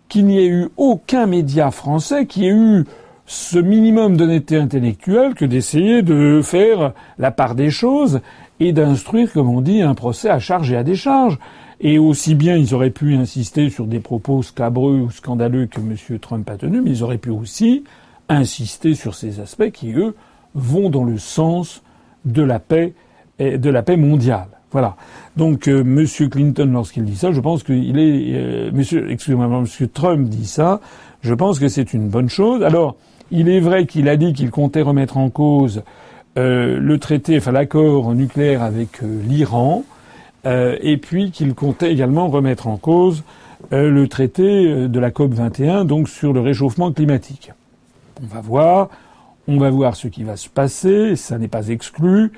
[0.09, 2.85] qu'il n'y ait eu aucun média français qui ait eu
[3.25, 8.21] ce minimum d'honnêteté intellectuelle que d'essayer de faire la part des choses
[8.59, 11.39] et d'instruire, comme on dit, un procès à charge et à décharge.
[11.81, 16.19] Et aussi bien ils auraient pu insister sur des propos scabreux ou scandaleux que M.
[16.19, 17.85] Trump a tenus, mais ils auraient pu aussi
[18.29, 20.15] insister sur ces aspects qui, eux,
[20.55, 21.83] vont dans le sens
[22.25, 22.93] de la paix,
[23.39, 24.49] et de la paix mondiale.
[24.73, 24.97] Voilà.
[25.37, 26.07] Donc euh, M.
[26.29, 29.89] Clinton, lorsqu'il dit ça, je pense qu'il est, euh, Monsieur, excusez-moi, M.
[29.89, 30.81] Trump dit ça,
[31.23, 32.63] je pense que c'est une bonne chose.
[32.63, 32.97] Alors,
[33.31, 35.83] il est vrai qu'il a dit qu'il comptait remettre en cause
[36.39, 39.85] euh, le traité, enfin l'accord nucléaire avec euh, l'Iran.
[40.47, 43.25] Euh, et puis qu'il comptait également remettre en cause
[43.73, 47.53] euh, le traité euh, de la COP 21, donc sur le réchauffement climatique.
[48.23, 48.89] On va voir,
[49.49, 51.15] on va voir ce qui va se passer.
[51.17, 52.33] Ça n'est pas exclu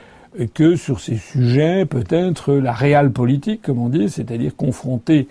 [0.55, 5.29] que sur ces sujets, peut-être la réelle politique, comme on dit, c'est-à-dire confronté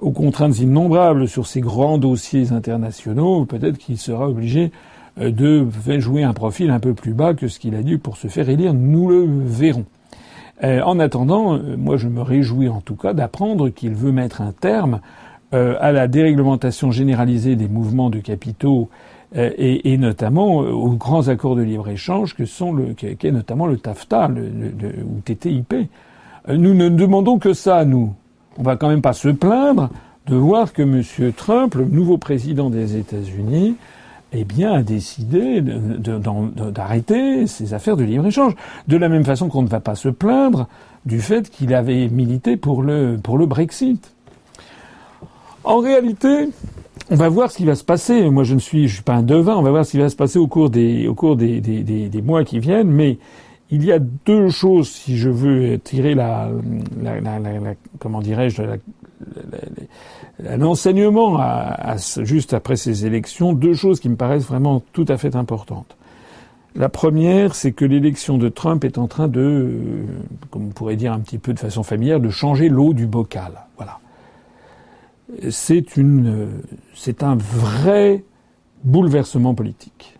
[0.00, 4.72] aux contraintes innombrables sur ces grands dossiers internationaux, peut-être qu'il sera obligé
[5.18, 8.26] de jouer un profil un peu plus bas que ce qu'il a dû pour se
[8.26, 8.74] faire élire.
[8.74, 9.84] Nous le verrons.
[10.62, 15.00] En attendant, moi je me réjouis en tout cas d'apprendre qu'il veut mettre un terme
[15.52, 18.88] à la déréglementation généralisée des mouvements de capitaux
[19.36, 24.28] euh, et, notamment euh, aux grands accords de libre-échange que sont qu'est notamment le TAFTA
[24.28, 25.74] le, le, ou TTIP.
[26.48, 28.14] Euh, nous ne demandons que ça, nous.
[28.58, 29.90] On va quand même pas se plaindre
[30.28, 31.32] de voir que M.
[31.32, 33.74] Trump, le nouveau président des États-Unis,
[34.36, 38.54] eh bien, a décidé d'arrêter ces affaires de libre-échange.
[38.88, 40.68] De la même façon qu'on ne va pas se plaindre
[41.06, 43.16] du fait qu'il avait milité pour le,
[43.46, 44.12] Brexit.
[45.62, 46.48] En réalité,
[47.10, 48.28] on va voir ce qui va se passer.
[48.30, 49.54] Moi, je ne suis, pas un devin.
[49.56, 51.08] On va voir ce qui va se passer au cours des,
[52.22, 52.90] mois qui viennent.
[52.90, 53.18] Mais
[53.70, 56.50] il y a deux choses, si je veux tirer la,
[57.02, 57.28] la
[57.98, 58.62] comment dirais-je,
[60.38, 65.36] l'enseignement à, juste après ces élections, deux choses qui me paraissent vraiment tout à fait
[65.36, 65.96] importantes.
[66.76, 70.04] La première, c'est que l'élection de Trump est en train de,
[70.50, 73.52] comme on pourrait dire un petit peu de façon familière, de changer l'eau du bocal.
[73.76, 74.00] Voilà
[75.50, 76.62] c'est une,
[76.94, 78.24] c'est un vrai
[78.84, 80.18] bouleversement politique.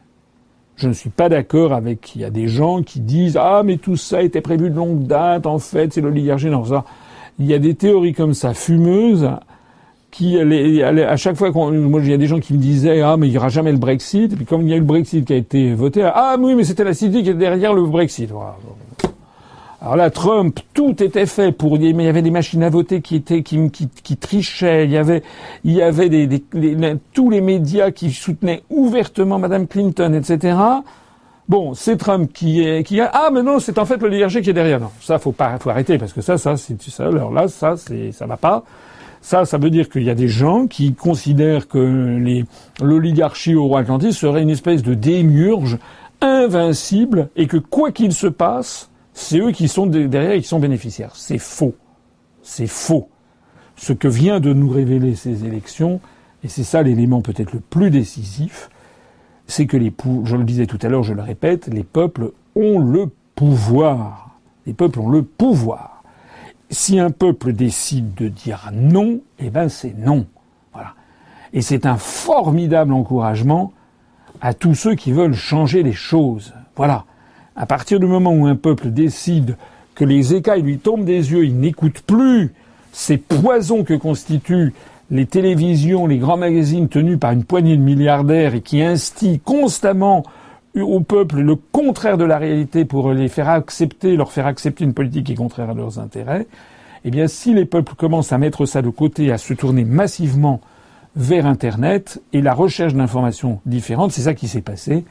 [0.77, 3.77] Je ne suis pas d'accord avec, il y a des gens qui disent, ah, mais
[3.77, 6.85] tout ça était prévu de longue date, en fait, c'est l'oligarchie, non, ça.
[7.39, 9.29] Il y a des théories comme ça, fumeuses,
[10.11, 13.17] qui, à chaque fois qu'on, moi, il y a des gens qui me disaient, ah,
[13.17, 14.85] mais il n'y aura jamais le Brexit, et puis comme il y a eu le
[14.85, 17.83] Brexit qui a été voté, ah, oui, mais c'était la City qui était derrière le
[17.83, 18.31] Brexit.
[19.85, 21.79] Alors là, Trump, tout était fait pour.
[21.79, 24.87] Mais il y avait des machines à voter qui étaient qui, qui, trichaient.
[24.87, 25.23] Il y avait,
[25.63, 26.43] il y avait des,
[27.13, 30.57] tous les médias qui soutenaient ouvertement Madame Clinton, etc.
[31.47, 33.11] Bon, c'est Trump qui est qui a.
[33.13, 34.81] Ah, mais non, c'est en fait l'oligarchie qui est derrière.
[34.81, 37.07] Non, ça faut pas, faut arrêter parce que ça, ça, c'est ça.
[37.07, 38.65] Alors là, ça, c'est, ça va pas.
[39.21, 42.45] Ça, ça veut dire qu'il y a des gens qui considèrent que les,
[42.83, 45.79] l'oligarchie au roi Atlantique serait une espèce de démiurge
[46.21, 50.61] invincible et que quoi qu'il se passe, c'est eux qui sont derrière et qui sont
[50.61, 51.13] bénéficiaires.
[51.15, 51.75] C'est faux.
[52.43, 53.09] C'est faux.
[53.77, 56.01] Ce que vient de nous révéler ces élections,
[56.43, 58.69] et c'est ça l'élément peut-être le plus décisif,
[59.47, 59.93] c'est que les
[60.25, 64.39] je le disais tout à l'heure, je le répète, les peuples ont le pouvoir.
[64.67, 66.03] Les peuples ont le pouvoir.
[66.71, 70.27] Si un peuple décide de dire non, eh ben c'est non.
[70.73, 70.95] Voilà.
[71.53, 73.73] Et c'est un formidable encouragement
[74.41, 76.55] à tous ceux qui veulent changer les choses.
[76.77, 77.05] Voilà.
[77.57, 79.57] À partir du moment où un peuple décide
[79.95, 82.53] que les écailles lui tombent des yeux, il n'écoute plus
[82.93, 84.75] ces poisons que constituent
[85.15, 90.25] les télévisions, les grands magazines tenus par une poignée de milliardaires et qui instillent constamment
[90.75, 94.93] au peuple le contraire de la réalité pour les faire accepter, leur faire accepter une
[94.93, 96.49] politique qui est contraire à leurs intérêts,
[97.05, 100.61] eh bien, si les peuples commencent à mettre ça de côté, à se tourner massivement
[101.15, 105.05] vers Internet et la recherche d'informations différentes, c'est ça qui s'est passé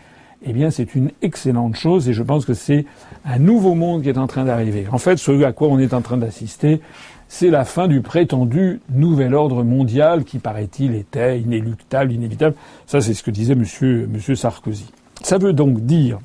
[0.45, 2.85] eh bien c'est une excellente chose et je pense que c'est
[3.25, 4.85] un nouveau monde qui est en train d'arriver.
[4.91, 6.81] En fait, ce à quoi on est en train d'assister,
[7.27, 12.55] c'est la fin du prétendu nouvel ordre mondial qui, paraît-il, était inéluctable, inévitable.
[12.85, 14.91] Ça, c'est ce que disait monsieur, monsieur Sarkozy.
[15.21, 16.19] Ça veut donc dire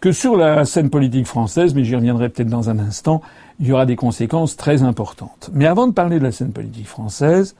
[0.00, 3.22] que sur la scène politique française, mais j'y reviendrai peut-être dans un instant,
[3.58, 5.50] il y aura des conséquences très importantes.
[5.52, 7.56] Mais avant de parler de la scène politique française,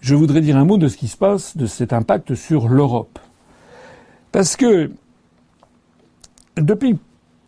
[0.00, 3.18] je voudrais dire un mot de ce qui se passe, de cet impact sur l'Europe.
[4.32, 4.90] Parce que
[6.56, 6.98] depuis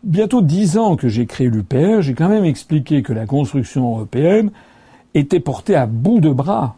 [0.02, 4.50] bientôt dix ans que j'ai créé l'UPR, j'ai quand même expliqué que la construction européenne
[5.14, 6.76] était portée à bout de bras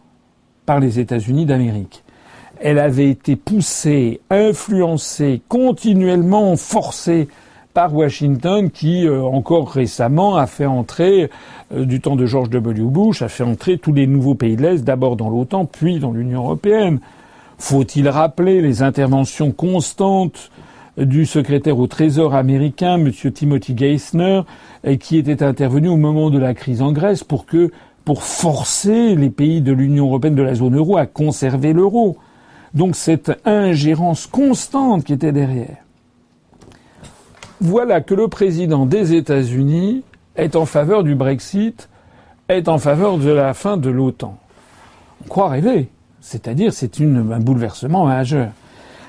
[0.67, 2.03] par les États-Unis d'Amérique.
[2.61, 7.29] Elle avait été poussée, influencée, continuellement forcée
[7.75, 11.31] par Washington qui, euh, encore récemment, a fait entrer,
[11.75, 12.85] euh, du temps de George W.
[12.85, 16.13] Bush, a fait entrer tous les nouveaux pays de l'Est, d'abord dans l'OTAN, puis dans
[16.13, 17.01] l'Union européenne.
[17.59, 20.51] Faut-il rappeler les interventions constantes
[20.97, 23.11] du secrétaire au Trésor américain, M.
[23.11, 24.43] Timothy Geithner,
[25.01, 27.71] qui était intervenu au moment de la crise en Grèce pour que,
[28.05, 32.17] pour forcer les pays de l'Union européenne de la zone euro à conserver l'euro.
[32.75, 35.77] Donc cette ingérence constante qui était derrière.
[37.61, 40.03] Voilà que le président des États-Unis
[40.37, 41.89] est en faveur du Brexit,
[42.49, 44.37] est en faveur de la fin de l'OTAN.
[45.25, 45.89] On croit rêver.
[46.21, 48.51] C'est-à-dire, c'est un bouleversement majeur.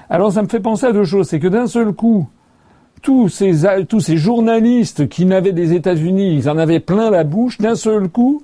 [0.09, 1.27] Alors, ça me fait penser à deux choses.
[1.27, 2.27] C'est que d'un seul coup,
[3.01, 7.59] tous ces, journalistes qui n'avaient des États-Unis, ils en avaient plein la bouche.
[7.59, 8.43] D'un seul coup,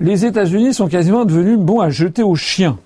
[0.00, 2.78] les États-Unis sont quasiment devenus bons à jeter aux chiens.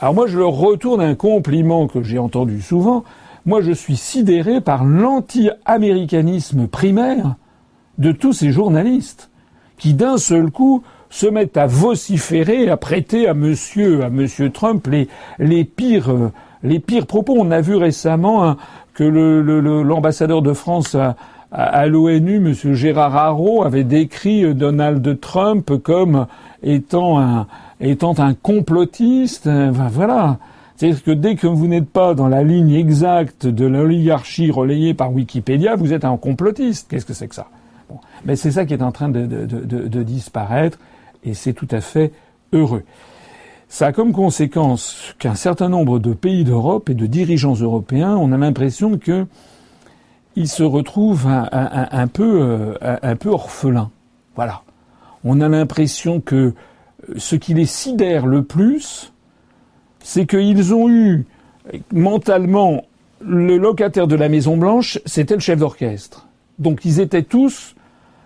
[0.00, 3.02] Alors moi, je leur retourne un compliment que j'ai entendu souvent.
[3.44, 7.34] Moi, je suis sidéré par l'anti-américanisme primaire
[7.98, 9.30] de tous ces journalistes
[9.78, 14.86] qui, d'un seul coup, se mettent à vociférer, à prêter à monsieur, à monsieur Trump
[14.86, 15.08] les,
[15.40, 16.30] les pires,
[16.62, 17.34] les pires propos.
[17.38, 18.56] On a vu récemment hein,
[18.94, 20.96] que l'ambassadeur de France
[21.50, 22.74] à, l'ONU, M.
[22.74, 26.26] Gérard Haro, avait décrit euh, Donald Trump comme
[26.62, 27.46] étant un,
[27.80, 29.46] étant un complotiste.
[29.46, 30.38] Enfin, voilà.
[30.76, 35.12] C'est-à-dire que dès que vous n'êtes pas dans la ligne exacte de l'oligarchie relayée par
[35.12, 36.88] Wikipédia, vous êtes un complotiste.
[36.90, 37.46] Qu'est-ce que c'est que ça?
[37.88, 37.98] Bon.
[38.24, 40.78] Mais c'est ça qui est en train de disparaître,
[41.24, 42.12] et c'est tout à fait
[42.52, 42.84] heureux.
[43.68, 48.32] Ça a comme conséquence qu'un certain nombre de pays d'Europe et de dirigeants européens, on
[48.32, 49.26] a l'impression que
[50.36, 51.48] ils se retrouvent un,
[52.20, 53.90] euh, un, peu orphelins.
[54.36, 54.62] Voilà.
[55.24, 56.54] On a l'impression que
[57.16, 59.12] ce qui les sidère le plus,
[59.98, 61.26] c'est qu'ils ont eu
[61.92, 62.84] mentalement
[63.20, 66.28] le locataire de la Maison Blanche, c'était le chef d'orchestre.
[66.58, 67.74] Donc ils étaient tous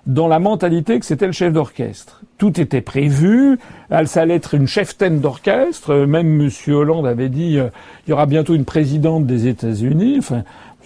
[0.07, 2.23] dans la mentalité que c'était le chef d'orchestre.
[2.39, 6.51] Tout était prévu, elle, allait être une cheftaine d'orchestre, même M.
[6.75, 7.69] Hollande avait dit euh,
[8.07, 10.17] il y aura bientôt une présidente des États-Unis.
[10.19, 10.43] Enfin,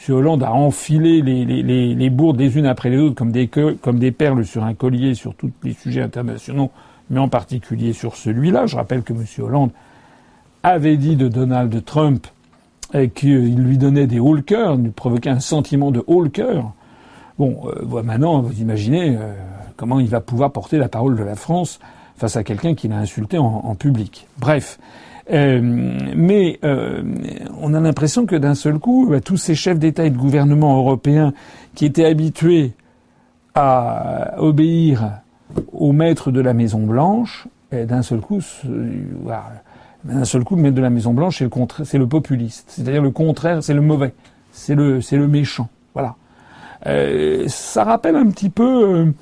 [0.08, 0.14] M.
[0.14, 3.98] Hollande a enfilé les, les, les, bourdes les unes après les autres comme des, comme
[3.98, 6.70] des perles sur un collier sur tous les sujets internationaux,
[7.08, 8.66] mais en particulier sur celui-là.
[8.66, 9.24] Je rappelle que M.
[9.38, 9.70] Hollande
[10.62, 12.26] avait dit de Donald Trump
[12.94, 16.22] euh, qu'il lui donnait des haut lui provoquait un sentiment de haut
[17.38, 19.32] Bon, euh, maintenant, vous imaginez euh,
[19.76, 21.80] comment il va pouvoir porter la parole de la France
[22.16, 24.26] face à quelqu'un qui l'a insulté en, public.
[24.38, 24.78] Bref.
[25.32, 26.60] Euh, mais
[27.60, 30.78] on a l'impression que d'un seul coup, bah, tous ces chefs d'État et de gouvernement
[30.78, 31.34] européens
[31.74, 32.72] qui étaient habitués
[33.54, 35.20] à obéir
[35.72, 38.40] au maître de la Maison Blanche, d'un seul coup,
[40.04, 43.02] d'un seul coup, le maître de la Maison Blanche, c'est le, c'est le populiste, c'est-à-dire
[43.02, 44.14] le contraire, c'est le mauvais,
[44.52, 45.68] c'est le, c'est le méchant.
[45.92, 46.14] Voilà.
[46.86, 49.12] Euh, ça rappelle un petit peu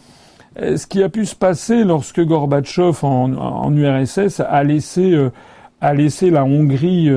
[0.61, 5.31] euh, ce qui a pu se passer lorsque Gorbatchev en, URSS a laissé, euh,
[5.81, 7.11] a laissé la Hongrie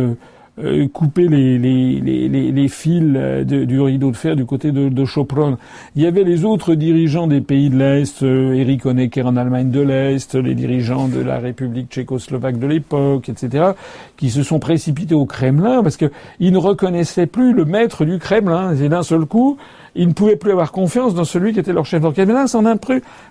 [0.93, 3.03] couper les, les, les, les fils
[3.45, 5.57] du rideau de fer du côté de, de Chopron.
[5.95, 9.81] Il y avait les autres dirigeants des pays de l'Est, Eric Honecker en Allemagne de
[9.81, 13.71] l'Est, les dirigeants de la République tchécoslovaque de l'époque, etc.,
[14.17, 18.75] qui se sont précipités au Kremlin parce qu'ils ne reconnaissaient plus le maître du Kremlin.
[18.75, 19.57] Et d'un seul coup,
[19.95, 22.27] ils ne pouvaient plus avoir confiance dans celui qui était leur chef d'orchestre.
[22.27, 22.75] Mais là, on a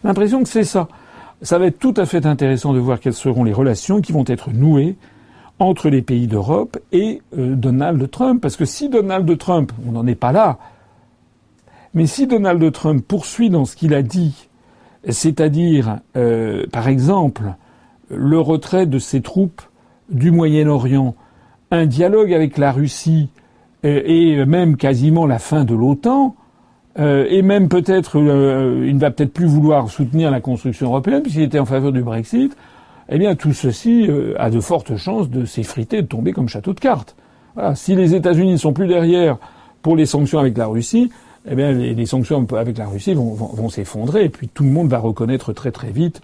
[0.04, 0.88] l'impression que c'est ça.
[1.42, 4.24] Ça va être tout à fait intéressant de voir quelles seront les relations qui vont
[4.26, 4.96] être nouées
[5.58, 8.40] entre les pays d'Europe et euh, Donald Trump.
[8.42, 10.58] Parce que si Donald Trump, on n'en est pas là,
[11.94, 14.48] mais si Donald Trump poursuit dans ce qu'il a dit,
[15.08, 17.54] c'est-à-dire, euh, par exemple,
[18.10, 19.62] le retrait de ses troupes
[20.10, 21.14] du Moyen-Orient,
[21.70, 23.30] un dialogue avec la Russie
[23.84, 26.34] euh, et même quasiment la fin de l'OTAN,
[26.98, 31.58] et même peut-être, il ne va peut-être plus vouloir soutenir la construction européenne puisqu'il était
[31.58, 32.56] en faveur du Brexit.
[33.08, 36.72] Eh bien, tout ceci euh, a de fortes chances de s'effriter, de tomber comme château
[36.72, 37.16] de cartes.
[37.74, 39.38] Si les États-Unis ne sont plus derrière
[39.80, 41.10] pour les sanctions avec la Russie,
[41.48, 44.98] eh bien, les, sanctions avec la Russie vont, s'effondrer, et puis tout le monde va
[44.98, 46.20] reconnaître très très vite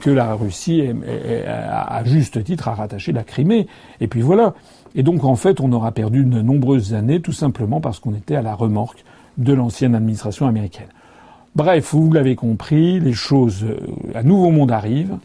[0.00, 3.66] que la Russie, est, à juste titre, a rattaché la Crimée.
[4.00, 4.54] Et puis voilà.
[4.94, 8.36] Et donc, en fait, on aura perdu de nombreuses années, tout simplement parce qu'on était
[8.36, 9.04] à la remorque
[9.38, 10.88] de l'ancienne administration américaine.
[11.54, 13.78] Bref, vous l'avez compris, les choses, euh,
[14.14, 15.16] un nouveau monde arrive.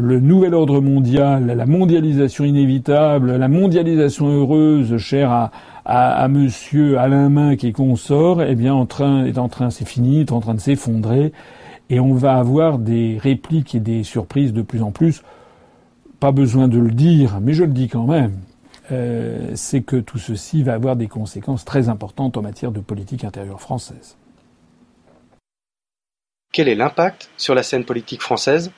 [0.00, 5.50] Le nouvel ordre mondial, la mondialisation inévitable, la mondialisation heureuse, chère à,
[5.84, 10.20] à, Monsieur Alain Main qui consort, eh bien, en train, est en train, c'est fini,
[10.20, 11.32] est en train de s'effondrer,
[11.90, 15.22] et on va avoir des répliques et des surprises de plus en plus.
[16.20, 18.38] Pas besoin de le dire, mais je le dis quand même.
[18.92, 23.24] Euh, c'est que tout ceci va avoir des conséquences très importantes en matière de politique
[23.24, 24.16] intérieure française.
[26.52, 28.70] Quel est l'impact sur la scène politique française?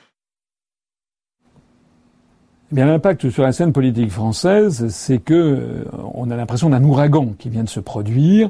[2.71, 6.83] Eh bien, l'impact sur la scène politique française, c'est que euh, on a l'impression d'un
[6.83, 8.49] ouragan qui vient de se produire.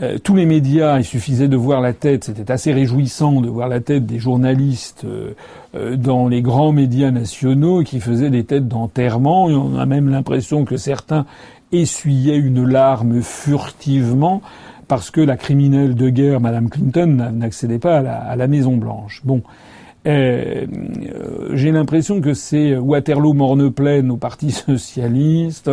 [0.00, 3.68] Euh, tous les médias, il suffisait de voir la tête, c'était assez réjouissant de voir
[3.68, 5.32] la tête des journalistes euh,
[5.74, 9.46] euh, dans les grands médias nationaux qui faisaient des têtes d'enterrement.
[9.46, 11.26] On a même l'impression que certains
[11.72, 14.40] essuyaient une larme furtivement
[14.86, 19.20] parce que la criminelle de guerre, Madame Clinton, n'accédait pas à la, Maison Blanche.
[19.24, 19.42] Bon.
[20.04, 25.70] J'ai l'impression que c'est Waterloo morne pleine au Parti socialiste.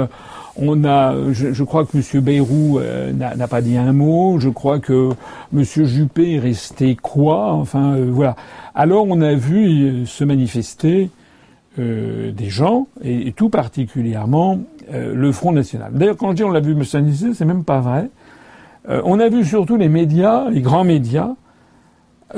[0.57, 2.23] On a, je, crois que M.
[2.23, 4.39] Bayrou euh, n'a pas dit un mot.
[4.39, 5.11] Je crois que
[5.53, 5.63] M.
[5.63, 8.35] Juppé est resté quoi Enfin, euh, voilà.
[8.73, 11.09] Alors, on a vu euh, se manifester
[11.77, 14.59] des gens, et, tout particulièrement
[14.93, 15.91] le Front National.
[15.93, 18.09] D'ailleurs, quand je dis on l'a vu me manifester, c'est même pas vrai.
[18.87, 21.31] on a vu surtout les médias, les grands médias,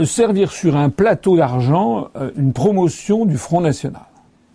[0.04, 4.02] servir sur un plateau d'argent une promotion du Front National.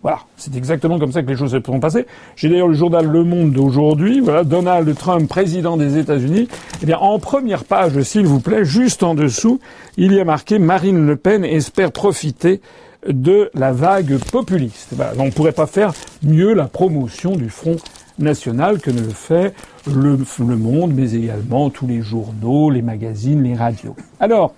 [0.03, 2.05] Voilà, c'est exactement comme ça que les choses se sont passées.
[2.35, 6.49] J'ai d'ailleurs le journal Le Monde d'aujourd'hui, voilà, Donald Trump, président des États-Unis.
[6.81, 9.61] Eh bien, en première page, s'il vous plaît, juste en dessous,
[9.95, 12.59] il y a marqué Marine Le Pen espère profiter
[13.07, 14.89] de la vague populiste.
[15.17, 17.77] on ne pourrait pas faire mieux la promotion du Front
[18.19, 19.53] national que ne le fait
[19.87, 20.17] le,
[20.57, 23.95] Monde, mais également tous les journaux, les magazines, les radios.
[24.19, 24.53] Alors,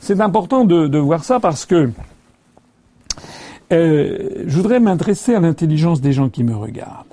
[0.00, 1.90] c'est important de voir ça parce que
[3.72, 7.06] euh, je voudrais m'adresser à l'intelligence des gens qui me regardent.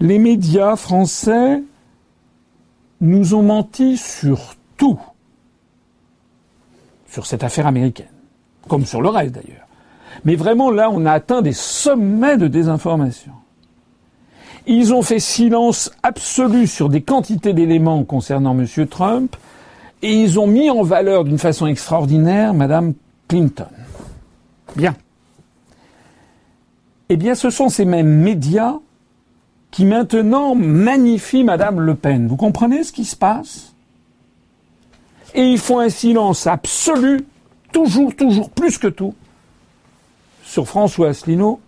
[0.00, 1.62] Les médias français
[3.00, 4.98] nous ont menti sur tout,
[7.08, 8.06] sur cette affaire américaine,
[8.68, 9.66] comme sur le reste d'ailleurs.
[10.24, 13.32] Mais vraiment là, on a atteint des sommets de désinformation.
[14.66, 18.66] Ils ont fait silence absolu sur des quantités d'éléments concernant M.
[18.88, 19.36] Trump,
[20.02, 22.94] et ils ont mis en valeur d'une façon extraordinaire Mme
[23.26, 23.66] Clinton.
[24.76, 24.94] Bien.
[27.08, 28.76] Eh bien, ce sont ces mêmes médias
[29.70, 32.28] qui maintenant magnifient Madame Le Pen.
[32.28, 33.72] Vous comprenez ce qui se passe?
[35.34, 37.26] Et ils font un silence absolu,
[37.72, 39.14] toujours, toujours, plus que tout,
[40.42, 41.60] sur François Asselineau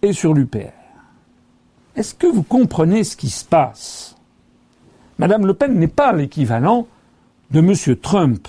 [0.00, 0.72] et sur l'UPR.
[1.96, 4.16] Est-ce que vous comprenez ce qui se passe?
[5.18, 6.86] Madame Le Pen n'est pas l'équivalent
[7.54, 7.96] de M.
[7.96, 8.48] Trump.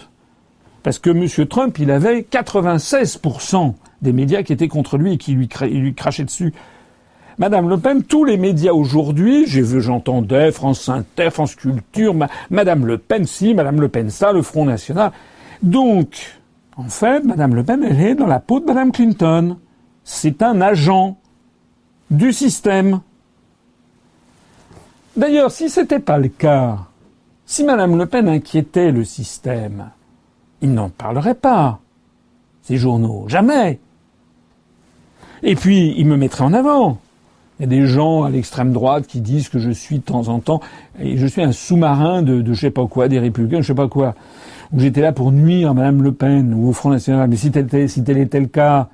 [0.82, 1.48] Parce que M.
[1.48, 5.48] Trump, il avait 96% des médias qui étaient contre lui et qui lui,
[5.94, 6.54] crachaient dessus.
[7.38, 12.16] Madame Le Pen, tous les médias aujourd'hui, j'ai vu, j'entendais France Inter, France Culture,
[12.50, 15.12] Madame Le Pen ci, Madame Le Pen ça, le Front National.
[15.62, 16.40] Donc,
[16.76, 19.58] en fait, Madame Le Pen, elle est dans la peau de Madame Clinton.
[20.04, 21.18] C'est un agent
[22.10, 23.02] du système.
[25.16, 26.80] D'ailleurs, si c'était pas le cas,
[27.46, 29.90] si Madame Le Pen inquiétait le système,
[30.62, 31.80] ils n'en parleraient pas,
[32.64, 33.26] ces journaux.
[33.28, 33.80] Jamais.
[35.44, 36.98] Et puis, ils me mettraient en avant.
[37.60, 40.28] Il y a des gens à l'extrême droite qui disent que je suis de temps
[40.28, 40.60] en temps,
[41.00, 43.88] je suis un sous-marin de, de je sais pas quoi, des républicains, je sais pas
[43.88, 44.16] quoi.
[44.74, 47.30] Où j'étais là pour nuire à Madame Le Pen ou au Front National.
[47.30, 48.90] Mais si tel, si tel était le cas,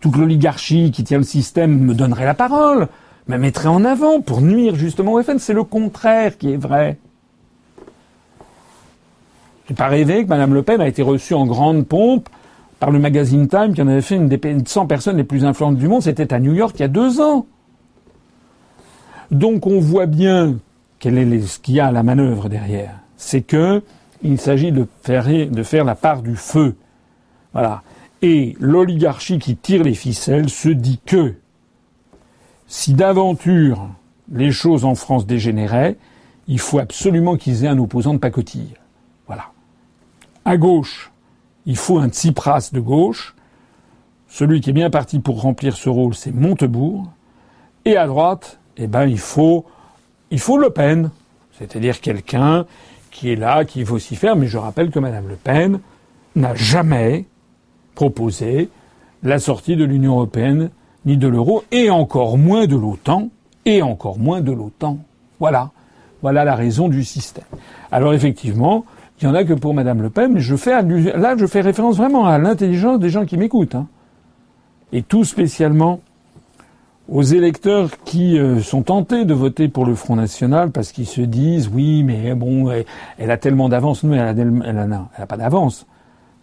[0.00, 2.88] toute l'oligarchie qui tient le système me donnerait la parole,
[3.26, 5.38] me mettrait en avant pour nuire justement au FN.
[5.38, 6.98] C'est le contraire qui est vrai.
[9.68, 12.28] J'ai pas rêvé que Madame Le Pen a été reçue en grande pompe
[12.80, 15.76] par le magazine Time qui en avait fait une des 100 personnes les plus influentes
[15.76, 16.02] du monde.
[16.02, 17.46] C'était à New York il y a deux ans.
[19.30, 20.56] Donc on voit bien
[20.98, 22.94] quel est ce qu'il y a à la manœuvre derrière.
[23.18, 23.82] C'est que
[24.22, 26.74] il s'agit de faire, de faire la part du feu.
[27.52, 27.82] Voilà.
[28.22, 31.34] Et l'oligarchie qui tire les ficelles se dit que
[32.66, 33.86] si d'aventure
[34.32, 35.96] les choses en France dégénéraient,
[36.48, 38.74] il faut absolument qu'ils aient un opposant de pacotille.
[40.48, 41.12] À gauche,
[41.66, 43.34] il faut un Tsipras de gauche.
[44.28, 47.04] Celui qui est bien parti pour remplir ce rôle, c'est Montebourg.
[47.84, 49.66] Et à droite, eh ben, il faut,
[50.30, 51.10] il faut Le Pen.
[51.52, 52.64] C'est-à-dire quelqu'un
[53.10, 54.36] qui est là, qui veut s'y faire.
[54.36, 55.80] Mais je rappelle que Madame Le Pen
[56.34, 57.26] n'a jamais
[57.94, 58.70] proposé
[59.22, 60.70] la sortie de l'Union européenne
[61.04, 63.28] ni de l'euro, et encore moins de l'OTAN,
[63.66, 64.96] et encore moins de l'OTAN.
[65.40, 65.72] Voilà.
[66.22, 67.44] Voilà la raison du système.
[67.92, 68.86] Alors effectivement,
[69.20, 71.60] il y en a que pour Madame Le Pen, mais je fais là, je fais
[71.60, 73.74] référence vraiment à l'intelligence des gens qui m'écoutent.
[73.74, 73.88] Hein.
[74.92, 76.00] Et tout spécialement
[77.08, 81.20] aux électeurs qui euh, sont tentés de voter pour le Front National parce qu'ils se
[81.20, 82.70] disent oui, mais bon,
[83.18, 84.04] elle, a tellement d'avance.
[84.04, 84.88] Non, elle
[85.18, 85.86] n'a pas d'avance.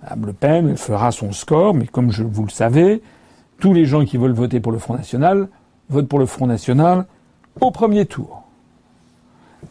[0.03, 3.01] Madame Le Pen, fera son score, mais comme vous le savez,
[3.59, 5.47] tous les gens qui veulent voter pour le Front National
[5.89, 7.05] votent pour le Front National
[7.61, 8.44] au premier tour.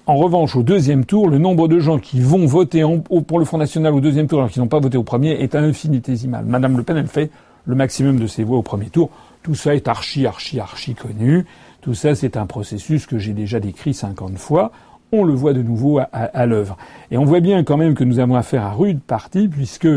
[0.07, 2.85] En revanche, au deuxième tour, le nombre de gens qui vont voter
[3.27, 5.55] pour le Front National au deuxième tour alors qu'ils n'ont pas voté au premier est
[5.55, 6.45] infinitésimal.
[6.45, 7.31] Madame Le Pen, elle fait
[7.67, 9.11] le maximum de ses voix au premier tour.
[9.43, 11.45] Tout ça est archi, archi, archi connu.
[11.81, 14.73] Tout ça, c'est un processus que j'ai déjà décrit 50 fois.
[15.13, 16.77] On le voit de nouveau à, l'œuvre.
[17.11, 19.89] Et on voit bien quand même que nous avons affaire à rude partie, puisque,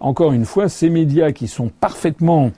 [0.00, 2.52] encore une fois, ces médias qui sont parfaitement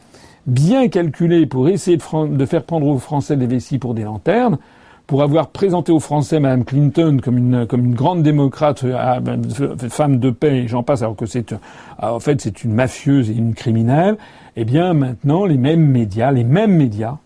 [0.47, 4.59] bien calculés pour essayer de, de faire prendre aux Français des vessies pour des lanternes,
[5.07, 9.43] pour avoir présenté aux Français Mme Clinton comme une, comme une grande démocrate, euh, ben,
[9.91, 11.59] femme de paix, et j'en passe, alors que c'est, euh,
[11.99, 14.17] en fait, c'est une mafieuse et une criminelle,
[14.57, 17.19] eh bien, maintenant, les mêmes médias, les mêmes médias,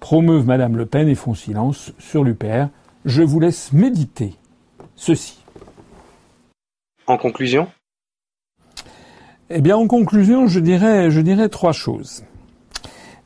[0.00, 2.68] promeuvent Mme Le Pen et font silence sur l'UPR.
[3.04, 4.34] Je vous laisse méditer
[4.94, 5.38] ceci.
[7.06, 7.68] En conclusion?
[9.50, 12.22] Eh bien, en conclusion, je dirais, je dirais trois choses.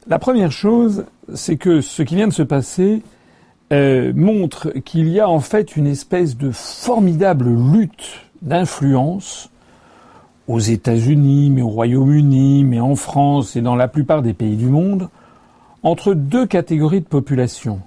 [0.06, 3.02] La première chose, c'est que ce qui vient de se passer
[3.72, 9.48] euh, montre qu'il y a en fait une espèce de formidable lutte d'influence
[10.46, 14.66] aux États-Unis, mais au Royaume-Uni, mais en France et dans la plupart des pays du
[14.66, 15.08] monde,
[15.82, 17.80] entre deux catégories de population.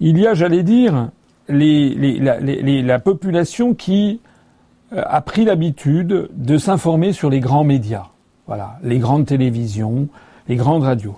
[0.00, 1.10] Il y a, j'allais dire,
[1.48, 4.20] la, population qui
[4.92, 8.08] euh, a pris l'habitude de s'informer sur les grands médias,
[8.46, 10.08] voilà, les grandes télévisions,
[10.48, 11.16] les grandes radios.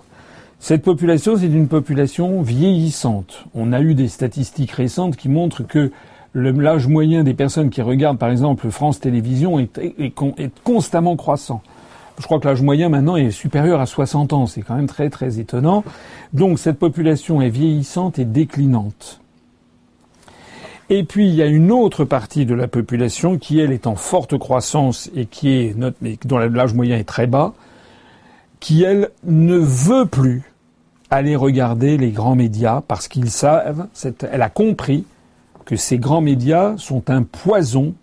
[0.59, 3.45] Cette population, c'est une population vieillissante.
[3.55, 5.91] On a eu des statistiques récentes qui montrent que
[6.35, 10.13] l'âge moyen des personnes qui regardent, par exemple, France Télévisions est,
[10.63, 11.61] constamment croissant.
[12.19, 14.45] Je crois que l'âge moyen maintenant est supérieur à 60 ans.
[14.45, 15.85] C'est quand même très très étonnant.
[16.33, 19.21] Donc cette population est vieillissante et déclinante.
[20.89, 23.95] Et puis il y a une autre partie de la population qui elle est en
[23.95, 25.75] forte croissance et qui est
[26.25, 27.53] dont l'âge moyen est très bas,
[28.59, 30.48] qui elle ne veut plus
[31.09, 33.87] aller regarder les grands médias parce qu'ils savent,
[34.31, 35.05] elle a compris
[35.65, 37.93] que ces grands médias sont un poison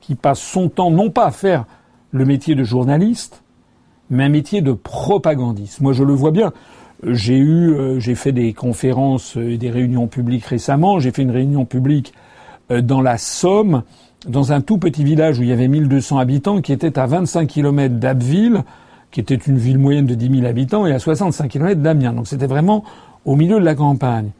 [0.00, 1.64] qui passe son temps non pas à faire
[2.12, 3.42] le métier de journaliste,
[4.10, 5.80] mais un métier de propagandiste.
[5.80, 6.52] Moi, je le vois bien.
[7.02, 11.00] J'ai eu, euh, j'ai fait des conférences et des réunions publiques récemment.
[11.00, 12.14] J'ai fait une réunion publique
[12.70, 13.82] euh, dans la Somme,
[14.28, 17.46] dans un tout petit village où il y avait 1200 habitants, qui était à 25
[17.46, 18.62] km d'Abbeville,
[19.14, 22.12] qui était une ville moyenne de 10 000 habitants, et à 65 km d'Amiens.
[22.12, 22.82] Donc c'était vraiment
[23.24, 24.30] au milieu de la campagne.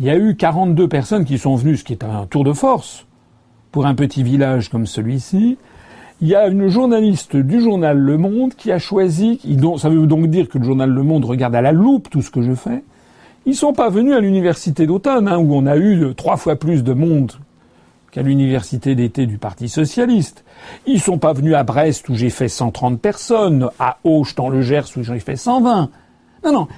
[0.00, 2.52] Il y a eu 42 personnes qui sont venues, ce qui est un tour de
[2.52, 3.06] force
[3.70, 5.56] pour un petit village comme celui-ci
[6.20, 9.40] il y a une journaliste du journal Le Monde qui a choisi,
[9.76, 12.30] ça veut donc dire que le journal Le Monde regarde à la loupe tout ce
[12.32, 12.82] que je fais.
[13.46, 16.82] Ils sont pas venus à l'université d'automne, hein, où on a eu trois fois plus
[16.82, 17.34] de monde
[18.18, 20.42] qu'à l'université d'été du Parti socialiste.
[20.86, 24.60] Ils sont pas venus à Brest où j'ai fait 130 personnes, à Auch dans le
[24.60, 25.88] Gers où j'ai fait 120.
[26.44, 26.68] Non, non.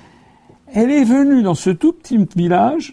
[0.74, 2.92] Elle est venue dans ce tout petit village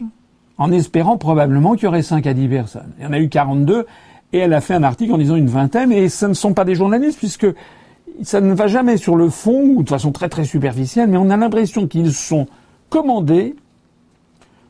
[0.57, 2.93] en espérant probablement qu'il y aurait 5 à 10 personnes.
[2.99, 3.85] Il y en a eu 42
[4.31, 6.63] et elle a fait un article en disant une vingtaine, et ce ne sont pas
[6.63, 7.47] des journalistes, puisque
[8.23, 11.29] ça ne va jamais sur le fond, ou de façon très très superficielle, mais on
[11.29, 12.47] a l'impression qu'ils sont
[12.89, 13.57] commandés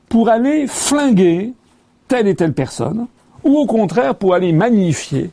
[0.09, 1.53] pour aller flinguer
[2.07, 3.05] telle et telle personne,
[3.44, 5.32] ou au contraire pour aller magnifier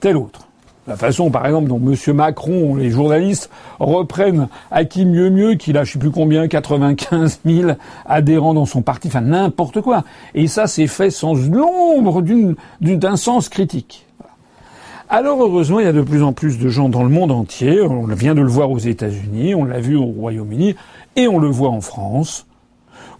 [0.00, 0.46] telle autre.
[0.86, 1.96] La façon, par exemple, dont M.
[2.14, 7.40] Macron, les journalistes reprennent à qui mieux mieux, qu'il a, je sais plus combien, 95
[7.44, 7.72] 000
[8.04, 10.04] adhérents dans son parti, enfin n'importe quoi.
[10.34, 12.22] Et ça, c'est fait sans l'ombre
[12.80, 14.06] d'un sens critique.
[15.08, 17.80] Alors heureusement, il y a de plus en plus de gens dans le monde entier.
[17.80, 20.76] On vient de le voir aux États-Unis, on l'a vu au Royaume-Uni,
[21.16, 22.46] et on le voit en France,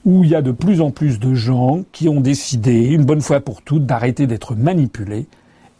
[0.06, 3.20] où il y a de plus en plus de gens qui ont décidé, une bonne
[3.20, 5.26] fois pour toutes, d'arrêter d'être manipulés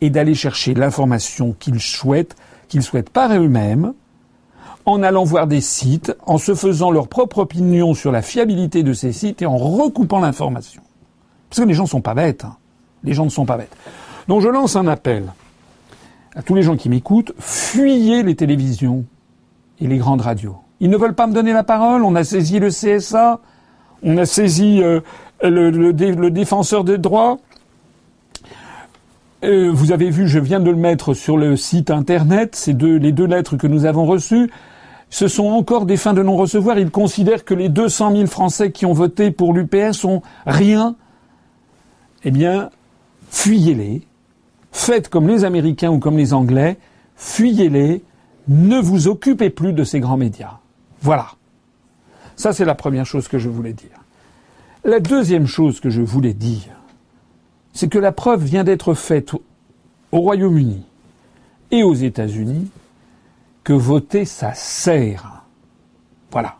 [0.01, 2.35] et d'aller chercher l'information qu'ils souhaitent,
[2.69, 3.95] qu'ils souhaitent par eux-mêmes,
[4.85, 8.93] en allant voir des sites, en se faisant leur propre opinion sur la fiabilité de
[8.93, 10.83] ces sites et en recoupant l'information.
[11.49, 12.45] Parce que les gens ne sont pas bêtes.
[12.45, 12.57] Hein.
[13.05, 13.77] Les gens ne sont pas bêtes.
[14.27, 15.33] Donc je lance un appel
[16.35, 19.05] à tous les gens qui m'écoutent, fuyez les télévisions
[19.81, 20.57] et les grandes radios.
[20.81, 23.41] Ils ne veulent pas me donner la parole, on a saisi le CSA,
[24.03, 25.01] on a saisi euh,
[25.43, 27.39] le, défenseur des droits,
[29.45, 32.97] euh, vous avez vu, je viens de le mettre sur le site internet, ces deux,
[32.97, 34.51] les deux lettres que nous avons reçues.
[35.09, 36.79] Ce sont encore des fins de non-recevoir.
[36.79, 40.97] Ils considèrent que les 200 000 Français qui ont voté pour l'UPS sont rien.
[42.25, 42.71] Eh bien,
[43.31, 44.03] fuyez-les.
[44.73, 46.77] Faites comme les Américains ou comme les Anglais.
[47.15, 48.03] Fuyez-les.
[48.49, 50.59] Ne vous occupez plus de ces grands médias.
[51.03, 51.29] Voilà.
[52.37, 53.99] Ça, c'est la première chose que je voulais dire.
[54.85, 56.77] La deuxième chose que je voulais dire,
[57.73, 59.33] c'est que la preuve vient d'être faite
[60.13, 60.83] au Royaume-Uni
[61.71, 62.71] et aux États-Unis
[63.65, 65.43] que voter, ça sert.
[66.31, 66.57] Voilà.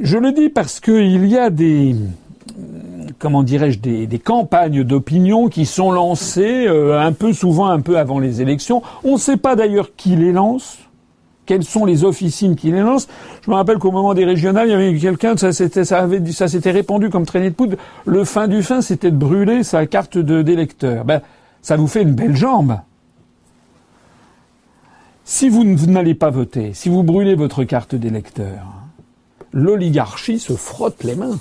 [0.00, 1.94] Je le dis parce qu'il y a des,
[3.18, 8.18] comment dirais-je, des, campagnes d'opinion qui sont lancées euh, un peu souvent, un peu avant
[8.18, 8.82] les élections.
[9.04, 10.78] On ne sait pas d'ailleurs qui les lance
[11.46, 13.08] quelles sont les officines qui les lancent.
[13.44, 17.26] Je me rappelle qu'au moment des régionales, il y avait quelqu'un, ça s'était, répandu comme
[17.26, 17.76] traînée de poudre.
[18.04, 21.04] Le fin du fin, c'était de brûler sa carte d'électeur.
[21.04, 21.20] Ben,
[21.60, 22.78] ça vous fait une belle jambe.
[25.24, 28.66] Si vous n'allez pas voter, si vous brûlez votre carte d'électeur,
[29.52, 31.38] l'oligarchie se frotte les mains.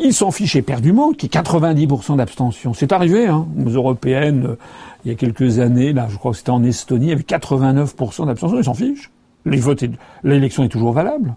[0.00, 2.72] Il s'en fiche éperdument, qui est 90% d'abstention.
[2.72, 4.56] C'est arrivé, hein, aux européennes, euh,
[5.04, 8.58] il y a quelques années, là, je crois que c'était en Estonie, avait 89% d'abstention,
[8.58, 9.10] ils s'en fichent.
[9.44, 11.34] L'élection est toujours valable.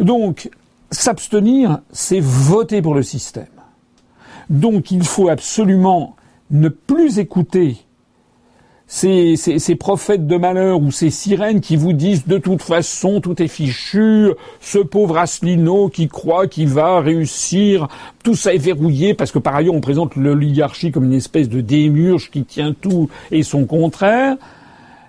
[0.00, 0.50] Donc,
[0.90, 3.46] s'abstenir, c'est voter pour le système.
[4.50, 6.16] Donc, il faut absolument
[6.50, 7.78] ne plus écouter
[8.86, 13.42] ces, ces, prophètes de malheur ou ces sirènes qui vous disent de toute façon tout
[13.42, 17.88] est fichu, ce pauvre Asselineau qui croit qu'il va réussir,
[18.22, 21.60] tout ça est verrouillé parce que par ailleurs on présente l'oligarchie comme une espèce de
[21.60, 24.36] démurge qui tient tout et son contraire.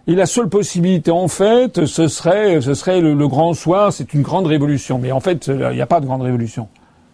[0.05, 4.21] Et la seule possibilité, en fait, ce serait, ce serait le, grand soir, c'est une
[4.21, 4.99] grande révolution.
[4.99, 6.67] Mais en fait, il n'y a pas de grande révolution.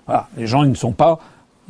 [0.08, 0.28] Voilà.
[0.38, 1.20] Les gens, ils ne sont pas,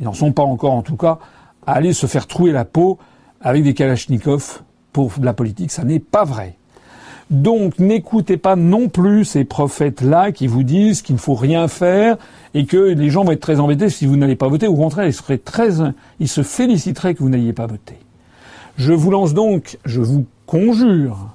[0.00, 1.18] ils n'en sont pas encore, en tout cas,
[1.66, 2.98] à aller se faire trouer la peau
[3.42, 4.62] avec des kalachnikovs
[4.92, 5.70] pour la politique.
[5.70, 6.56] Ça n'est pas vrai.
[7.30, 12.16] Donc, n'écoutez pas non plus ces prophètes-là qui vous disent qu'il ne faut rien faire
[12.54, 14.66] et que les gens vont être très embêtés si vous n'allez pas voter.
[14.66, 17.94] Au contraire, ils se féliciteraient que vous n'ayez pas voté.
[18.76, 21.28] Je vous lance donc, je vous conjure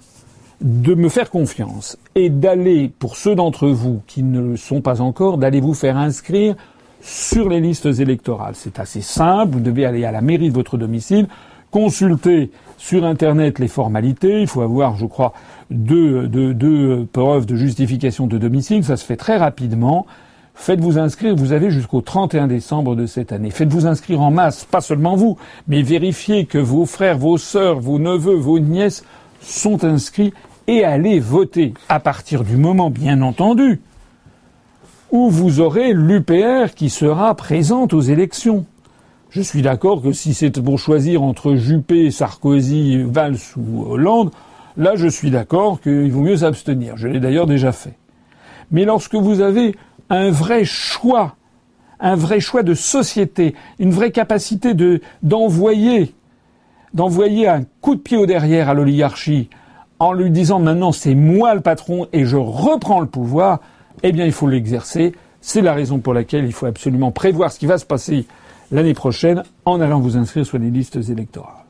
[0.60, 5.00] de me faire confiance et d'aller, pour ceux d'entre vous qui ne le sont pas
[5.00, 6.56] encore, d'aller vous faire inscrire
[7.02, 8.56] sur les listes électorales.
[8.56, 11.28] C'est assez simple, vous devez aller à la mairie de votre domicile,
[11.76, 15.34] consulter sur Internet les formalités, il faut avoir, je crois,
[15.70, 20.06] deux, deux, deux preuves de justification de domicile, ça se fait très rapidement.
[20.54, 23.50] Faites-vous inscrire, vous avez jusqu'au 31 décembre de cette année.
[23.52, 28.00] Faites-vous inscrire en masse, pas seulement vous, mais vérifiez que vos frères, vos sœurs, vos
[28.00, 29.04] neveux, vos nièces
[29.42, 30.34] sont inscrits
[30.68, 33.82] et allez voter à partir du moment, bien entendu,
[35.12, 38.66] où vous aurez l'UPR qui sera présente aux élections.
[39.36, 44.32] Je suis d'accord que si c'est pour choisir entre Juppé, Sarkozy, Valls ou Hollande,
[44.78, 46.96] là je suis d'accord qu'il vaut mieux s'abstenir.
[46.96, 47.98] Je l'ai d'ailleurs déjà fait.
[48.72, 49.76] Mais lorsque vous avez
[50.10, 51.36] un vrai choix,
[52.00, 56.16] un vrai choix de société, une vraie capacité de d'envoyer
[56.94, 59.50] d'envoyer un coup de pied au derrière à l'oligarchie
[60.00, 63.60] en lui disant maintenant c'est moi le patron et je reprends le pouvoir,
[64.02, 65.12] eh bien il faut l'exercer.
[65.42, 68.26] C'est la raison pour laquelle il faut absolument prévoir ce qui va se passer
[68.76, 71.66] l'année prochaine en allant vous inscrire sur les listes électorales.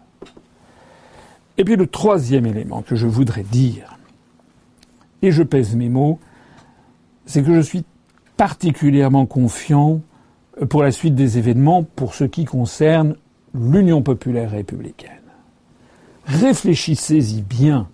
[1.57, 3.97] Et puis le troisième élément que je voudrais dire,
[5.21, 6.19] et je pèse mes mots,
[7.27, 7.85] c'est que je suis
[8.37, 10.01] particulièrement confiant
[10.69, 13.15] pour la suite des événements pour ce qui concerne
[13.53, 15.11] l'Union populaire républicaine.
[16.25, 17.87] Réfléchissez-y bien.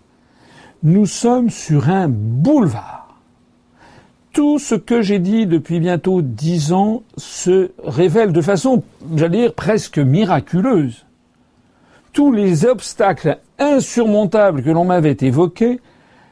[0.84, 3.01] Nous sommes sur un boulevard.
[4.34, 8.82] Tout ce que j'ai dit depuis bientôt dix ans se révèle de façon,
[9.16, 11.06] j'allais dire, presque miraculeuse.
[12.14, 15.82] Tous les obstacles insurmontables que l'on m'avait évoqués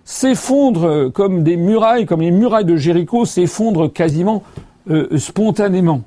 [0.06, 4.43] s'effondrent comme des murailles, comme les murailles de Jéricho s'effondrent quasiment
[4.89, 6.02] euh, spontanément.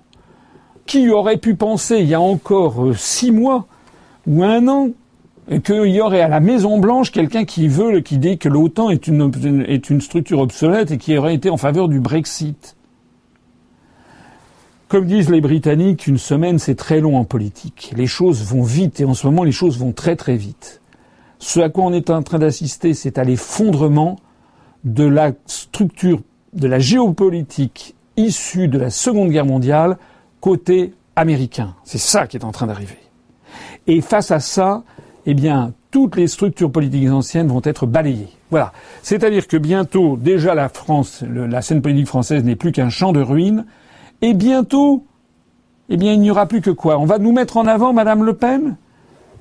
[0.87, 3.67] Qui aurait pu penser il y a encore euh, six mois
[4.27, 4.89] ou un an
[5.61, 9.07] qu'il y aurait à la Maison Blanche quelqu'un qui veut, qui dit que l'OTAN est
[9.07, 12.77] une, est une structure obsolète et qui aurait été en faveur du Brexit.
[14.89, 17.93] Comme disent les Britanniques, une semaine c'est très long en politique.
[17.97, 20.81] Les choses vont vite et en ce moment les choses vont très très vite.
[21.39, 24.17] Ce à quoi on est en train d'assister, c'est à l'effondrement
[24.85, 26.21] de la structure,
[26.53, 29.97] de la géopolitique issue de la Seconde Guerre mondiale
[30.41, 31.75] côté américain.
[31.85, 32.99] C'est ça qui est en train d'arriver.
[33.87, 34.85] Et face à ça,
[35.27, 38.31] eh bien, toutes les structures politiques anciennes vont être balayées.
[38.51, 38.73] Voilà.
[39.03, 43.21] C'est-à-dire que bientôt, déjà la France, la scène politique française n'est plus qu'un champ de
[43.21, 43.67] ruines,
[44.21, 45.05] et bientôt,
[45.89, 46.99] eh bien, il n'y aura plus que quoi?
[46.99, 48.77] On va nous mettre en avant Madame Le Pen?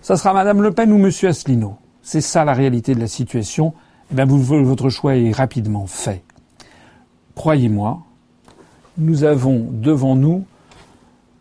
[0.02, 1.76] Ça sera Madame Le Pen ou Monsieur Asselineau.
[2.02, 3.74] C'est ça la réalité de la situation.
[4.12, 6.24] Eh bien, votre choix est rapidement fait.
[7.36, 8.02] Croyez-moi,
[8.98, 10.44] nous avons devant nous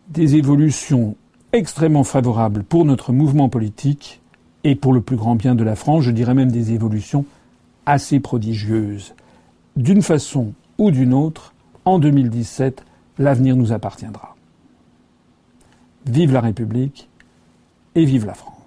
[0.07, 1.15] des évolutions
[1.51, 4.20] extrêmement favorables pour notre mouvement politique
[4.63, 7.25] et pour le plus grand bien de la France, je dirais même des évolutions
[7.85, 9.13] assez prodigieuses.
[9.75, 11.53] D'une façon ou d'une autre,
[11.85, 12.85] en 2017,
[13.17, 14.35] l'avenir nous appartiendra.
[16.05, 17.09] Vive la République
[17.95, 18.60] et vive la France.